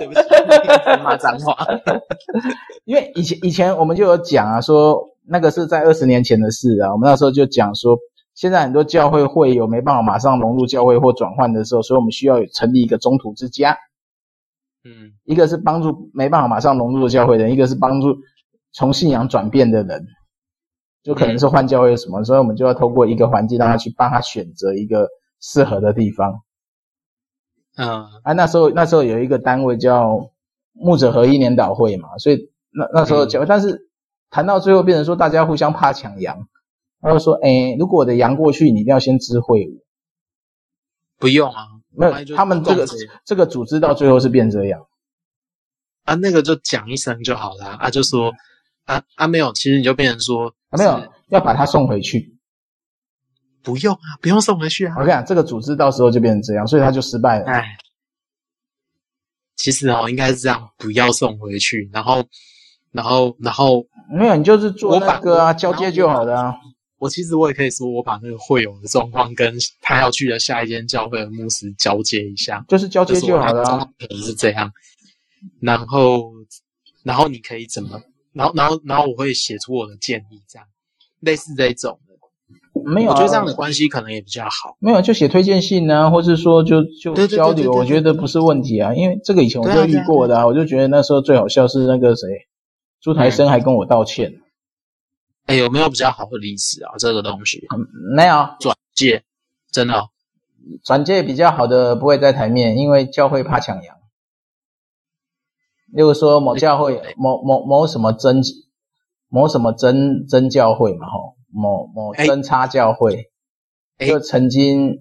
[0.00, 0.20] 对不起，
[1.04, 1.56] 骂脏话。
[2.84, 7.96] 因为以前以前我们就有讲啊，说那个是在二十年前的事啊，我们那时候就讲说，
[8.34, 13.78] 现在很多教会会有没办法马上融入教会或转换的时候，所以我们需要成立一个中途之家。
[14.82, 18.16] 嗯，一个是帮助没办法马上融入的教会的人，一个是帮助。
[18.76, 20.06] 从信仰转变的人，
[21.02, 25.08] 就可能是换教会什么，嗯、所以我们就要透过一个环境，让他去帮他选择一个
[25.40, 26.42] 适合的地方。
[27.76, 30.30] 嗯，啊，那时候那时候有一个单位叫
[30.74, 33.88] 牧者合一年导会嘛，所以那那时候教会，嗯、但是
[34.28, 36.46] 谈到最后变成说大家互相怕抢羊，
[37.00, 39.86] 他就说，哎，如果我的羊过去，你一定要先知会我。
[41.18, 42.86] 不用啊，没有，他们这个
[43.24, 44.86] 这个组织到最后是变这样。
[46.04, 48.34] 啊，那个就讲一声就好了啊，就说。
[48.86, 52.36] 啊啊没有，其实你就变成说啊没有，要把他送回去，
[53.62, 54.94] 不用啊，不用送回去啊。
[54.96, 57.46] 我跟你讲，这个组织到时候就变成这样，所以他就失败了。
[57.46, 57.76] 哎，
[59.56, 62.24] 其实哦，应该是这样，不要送回去，然后，
[62.92, 66.54] 然后，然后没有，你就是做那个啊，交接就好了啊。
[66.98, 73.86] 我其实我也可以说，我把那个会友的状况跟他要去的下一间教会的牧师交接一下，就是交接就好了啊。
[73.98, 74.72] 可能是这样，
[75.60, 76.32] 然后，
[77.02, 78.00] 然后你可以怎么？
[78.36, 80.68] 然后，然后，然后我会写出我的建议，这样
[81.20, 82.12] 类似这种的，
[82.92, 84.76] 没有、啊，我觉得这样的关系可能也比较好。
[84.78, 88.92] 没有，就写推荐信啊，或是说就就交流，我觉得不是问题啊。
[88.94, 92.46] 因为这个以前我就遇过的啊，我就觉得那时候最好笑是那个谁，
[93.00, 94.40] 朱台生还跟我道歉。
[95.46, 96.92] 哎，有没有比较好的例子啊？
[96.98, 99.22] 这个东西、嗯、没有转介，
[99.70, 100.08] 真的、哦、
[100.84, 103.95] 转介比较好的不会在台面，因为教会怕抢羊。
[105.92, 108.42] 例如说某教会某某某什么真
[109.28, 113.30] 某什么真真教会嘛吼，某某真差教会，
[113.98, 114.98] 就曾经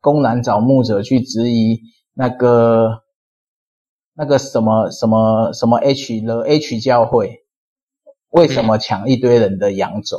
[0.00, 1.80] 公然找牧者去质疑
[2.14, 3.02] 那个
[4.14, 7.44] 那个什么什么什么 H 了 H 教会，
[8.30, 10.18] 为什么抢一堆人的羊走？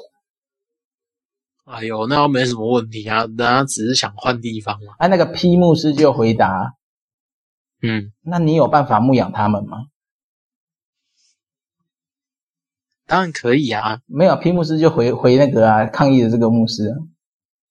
[1.66, 4.94] 嗯、哎呦，那又没什么问题啊，人家只是想换地方嘛。
[5.00, 6.76] 哎、啊，那个 P 牧师就回答，
[7.82, 9.78] 嗯，那你有办法牧养他们吗？
[13.08, 16.94] 当然可以啊，没有皮牧师就回回那个啊抗议的这个牧师。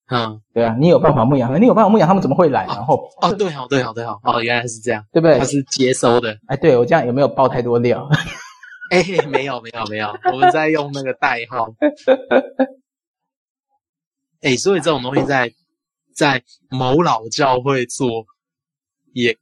[0.08, 2.64] 嗯，对啊，你有办法牧养，你有办法牧养，他们怎么会来？
[2.66, 5.36] 哦、然后哦，对哦，对哦，对哦，哦，原来是这样，对不对？
[5.38, 6.38] 他是接收的。
[6.46, 8.08] 哎，对我这样有没有爆太多料？
[8.90, 11.74] 哎，没有，没有，没有，我们在用那个代号。
[14.42, 15.52] 哎，所以这种东西在
[16.14, 18.26] 在某老教会做，
[19.12, 19.36] 也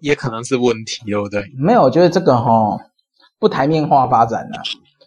[0.00, 1.50] 也可能是问题，对不对？
[1.58, 2.78] 没有，我觉得这个哈
[3.40, 4.62] 不台面化发展啊，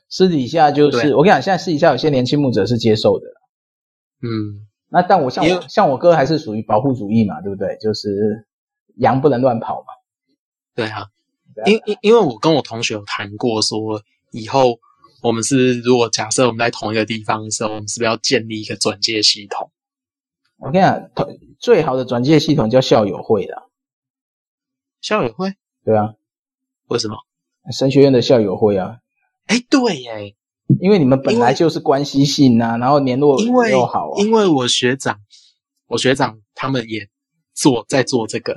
[0.10, 3.28] 私底下就是我跟你讲，现在私底下有些年轻牧者是接受的，
[4.22, 4.68] 嗯。
[4.90, 7.78] 那但我像我像我哥还是属于保护主义嘛，对不对？
[7.82, 8.48] 就是
[8.96, 9.88] 羊不能乱跑嘛。
[10.74, 11.08] 对啊，
[11.66, 14.02] 因因因为我跟我同学有谈过，说
[14.32, 14.80] 以后
[15.22, 19.72] 我们是如果假设我们在同一个地方的时候，我们是不是要建立一个转介系统？
[20.56, 21.10] 我跟你讲，
[21.60, 23.64] 最好的转介系统叫校友会啦。
[25.02, 25.54] 校友会？
[25.84, 26.14] 对啊。
[26.88, 27.18] 为什么？
[27.74, 29.00] 神学院的校友会啊。
[29.48, 30.36] 哎，对耶。
[30.82, 34.22] 因为你们本来就是关系性啊，然后联络又好啊。
[34.22, 35.18] 因为我学长，
[35.88, 37.08] 我学长他们也
[37.56, 38.54] 做在做这个，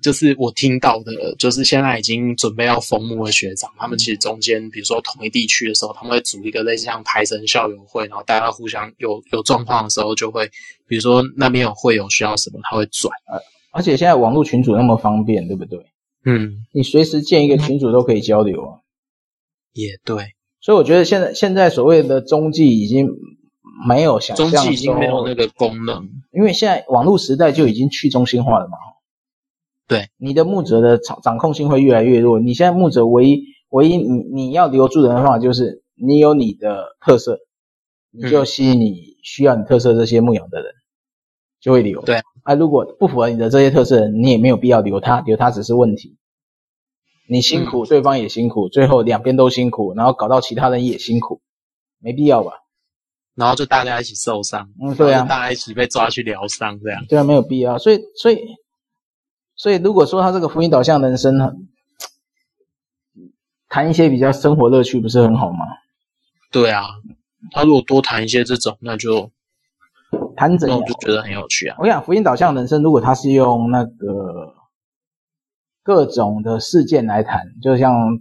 [0.00, 10.48] 就是我听到的，就是现在已经准备要封墓的学长，他们其实中间，比如说同一地区的时候，他们会组一个类似像台神校友会，然后大家互相有有状况的时候，就会
[10.86, 13.12] 比如说那边有会有需要什么，他会转。
[13.72, 15.84] 而且现在网络群组那么方便，对不对？
[16.24, 18.78] 嗯，你随时建一个群组都可以交流啊。
[19.72, 20.34] 也对。
[20.60, 23.08] 所以我觉得现在现在所谓的中继已经
[23.86, 28.76] 没有想象中，中继已经没有那个功能，因为现在网络时代就已经去中心化了嘛。
[29.86, 32.40] 对，你的牧者的掌掌控性会越来越弱。
[32.40, 37.38] 你现在牧者唯一唯一你你要留住人的方法就是你有你的特色，
[38.10, 40.72] 你就吸引你需要你特色这些牧养的人，
[41.60, 42.02] 就会留。
[42.02, 46.16] 对啊，如果不符合你的这些特色，你也没有必要留他，留他只是问题。
[47.30, 51.42] 你辛苦，对方也辛苦，最后两边都辛苦，然后搞到其他人也辛苦，
[51.98, 52.52] 没必要吧？
[53.34, 57.04] 然后就大家一起受伤，嗯，对啊，大家一起被抓去疗伤，这样。
[57.06, 57.76] 对啊，没有必要。
[57.76, 58.40] 所以，所以，
[59.54, 61.52] 所以，如果说他这个福音导向人生呢，
[63.68, 65.66] 谈一些比较生活乐趣，不是很好吗？
[66.50, 66.82] 对啊，
[67.52, 69.30] 他如果多谈一些这种，那就
[70.34, 71.76] 谈怎样，我就觉得很有趣啊。
[71.78, 74.54] 我想福音导向人生，如果他是用那个。
[75.88, 78.18] 各种的事件来谈，就像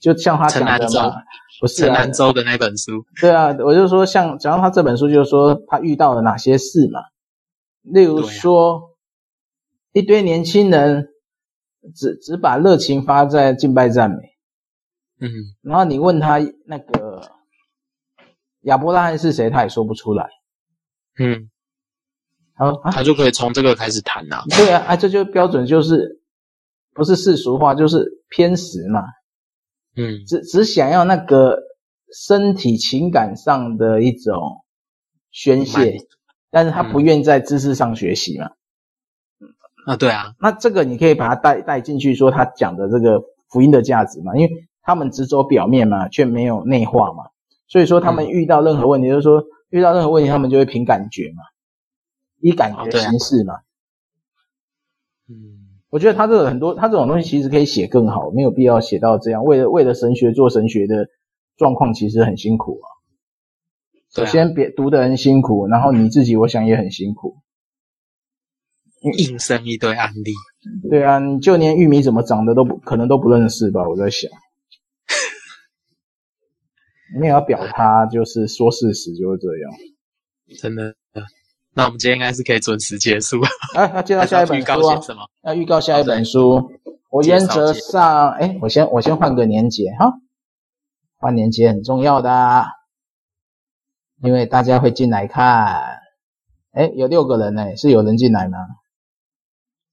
[0.00, 1.14] 就像他讲的嘛，
[1.60, 3.04] 不是啊，陈南州的那本书。
[3.20, 7.00] 对啊，我就说像，讲到他这本书，就是说他遇到了哪些事嘛。
[7.82, 8.80] 例如说，啊、
[9.92, 11.08] 一堆年轻人
[11.94, 14.16] 只只把热情发在敬拜赞美，
[15.20, 15.28] 嗯，
[15.60, 17.20] 然后你问他那个
[18.62, 20.30] 亚伯拉罕是谁，他也说不出来，
[21.18, 21.50] 嗯。
[22.56, 24.44] 好，他就可以从这个开始谈呐、啊。
[24.48, 26.20] 对啊，啊，这就标准就是
[26.94, 29.02] 不是世俗化，就是偏食嘛。
[29.94, 31.58] 嗯，只只想要那个
[32.12, 34.64] 身体情感上的一种
[35.30, 35.98] 宣泄，
[36.50, 38.46] 但是他不愿意在知识上学习嘛。
[39.40, 39.48] 嗯，
[39.86, 44.50] 啊，对啊，那这个你可以把它带带进去，说他讲的这个福音的价值嘛，因为
[44.82, 47.24] 他们只走表面嘛，却没有内化嘛。
[47.68, 51.42] 所以说他们遇到任何问题，嗯、就是说遇到任何问题，他们就会凭感觉嘛。
[52.48, 53.54] 以感觉形式嘛，
[55.28, 59.42] 嗯，我觉得他这个很多，他这种东西其实可以写更好，没有必要写到这样。
[59.44, 61.08] 为了为了神学做神学的
[61.56, 62.86] 状况，其实很辛苦啊。
[64.14, 67.38] 首先别读的人辛苦，然后你自己我想也很辛苦，
[69.02, 70.32] 硬生一堆案例。
[70.88, 73.88] 对啊，你就连玉米怎么长的都不可能都不认识吧？
[73.88, 74.30] 我在想，
[77.18, 79.72] 你也要表他，就是说事实就是这样，
[80.60, 80.94] 真的。
[81.76, 83.36] 那我们今天应该是可以准时结束。
[83.74, 84.98] 哎，要介绍下一本书啊？
[85.42, 86.72] 要预告下一本书。
[87.10, 90.14] 我原则上，哎，我先我先换个年节哈，
[91.18, 92.64] 换年节很重要的，
[94.22, 96.00] 因为大家会进来看。
[96.72, 98.56] 哎，有六个人呢，是有人进来吗？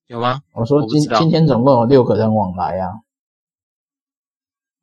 [0.08, 0.40] 有吗？
[0.54, 2.92] 我说今今天总共有六个人往来啊。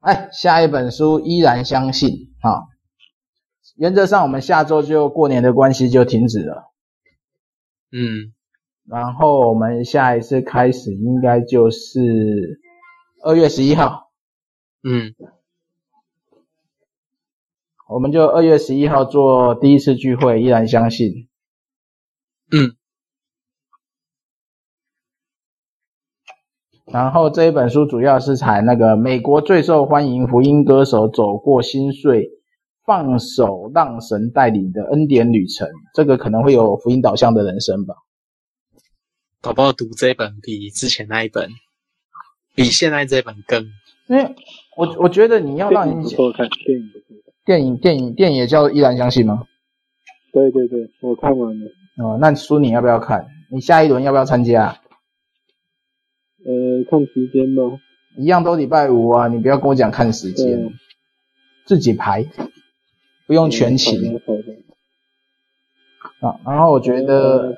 [0.01, 2.69] 哎，下一本书依然相信啊。
[3.77, 6.70] 原则上，我们下周就过年的关系就停止了。
[7.93, 8.33] 嗯，
[8.87, 12.61] 然后我们下一次开始应该就是
[13.23, 14.11] 二月十一号。
[14.83, 15.15] 嗯，
[17.89, 21.29] 我们就二月十一号做第一次聚会，依然相信。
[22.53, 22.77] 嗯，
[26.87, 32.40] 然后这一本书主要是采那个美国最受欢迎福音歌手走过心碎，
[32.91, 37.95] 放手让神带领的恩典旅程，这个可能会有福音导向的人生吧。
[39.41, 41.51] 搞不好读这本比之前那一本，
[42.57, 43.63] 比现在这本更。
[44.09, 44.35] 因为
[44.77, 46.91] 我我觉得你要让你不错看电影
[47.45, 49.45] 电影电影电影也叫依然相信吗？
[50.33, 51.67] 对对对，我看完了。
[51.99, 53.29] 哦，那书你要不要看？
[53.53, 54.81] 你下一轮要不要参加？
[56.45, 57.63] 呃，看时间吧。
[58.19, 60.73] 一样都礼拜五啊，你不要跟我讲看时间，
[61.67, 62.27] 自己排，
[63.31, 64.21] 不用全勤。
[66.19, 67.57] 啊，然后我觉得，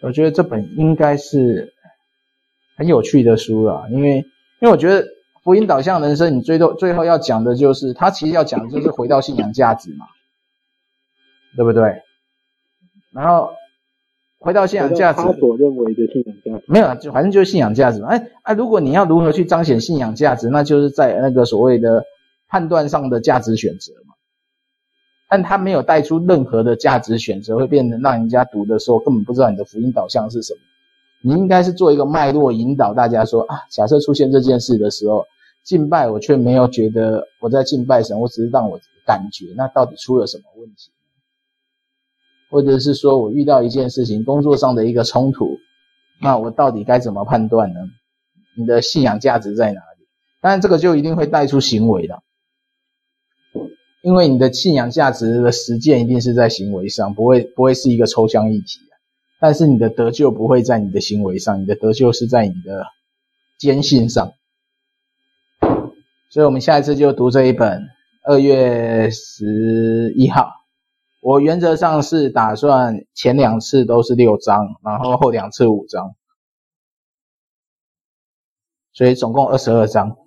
[0.00, 1.74] 我觉得这本应该是
[2.78, 5.06] 很有趣的书了，因为因为我觉得
[5.42, 10.06] 福音导向人生，你最多最后要讲的就是，他其实要讲的就是回到信仰价值嘛，
[11.56, 11.82] 对不对？
[13.12, 13.50] 然后。
[14.38, 18.08] 回到信仰价值，他所认为的信仰价值没有，就反正就是信仰价值嘛。
[18.08, 22.04] 哎哎，如果你要如何去彰显信仰价值，那就是在那个所谓的
[22.48, 24.13] 判断上的价值选择嘛。
[25.34, 30.60] 但他没有带出任何的价值选择，会变成让人家读的时候根本不知道你的福音导向是什么。
[31.22, 35.24] 你应该是做一个脉络引导大家说啊，假设出现这件事的时候，
[35.64, 40.92] 敬拜我却没有觉得我在敬拜神，我只是让我感觉，那到底出了什么问题？
[42.48, 45.58] 或者是说我遇到一件事情，工作上的一个冲突，
[46.22, 47.80] 那我到底该怎么判断呢？
[48.56, 50.06] 你的信仰价值在哪里？
[50.40, 52.22] 当然，这个就一定会带出行为的，
[54.04, 58.80] 因为你的信仰价值的实践一定是在行为上，不会不会是一个抽象议题。
[59.40, 62.84] 但是你的得救不会在你的行为上，你的得救是在你的
[63.58, 64.34] 坚信上。
[66.28, 67.88] 所以我们下一次就读这一本，
[68.24, 70.50] 二月十一号。
[71.22, 76.14] 我原则上是打算前两次都是六章，然后后两次五章，
[78.92, 80.18] 所以总共二十二章。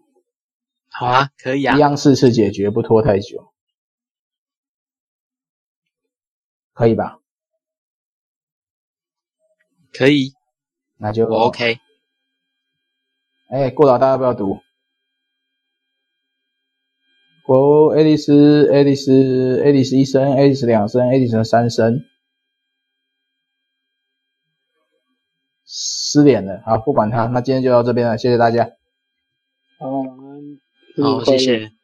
[0.90, 3.52] 好啊，可以啊，一样四次解决，不拖太久，
[6.78, 7.20] 可以吧？
[9.92, 10.34] 可以，
[10.98, 11.80] 那就我 OK。
[13.50, 14.60] 哎，过劳大家要不要读？
[17.44, 22.04] 国爱丽丝，爱丽丝，爱丽丝一声，爱丽丝两声，爱丽丝三声，
[25.66, 26.62] 失联了。
[26.64, 28.70] 好，不管他，那今天就到这边了，谢谢大家。
[29.80, 30.60] 好，晚安。
[31.02, 31.77] 好，谢谢。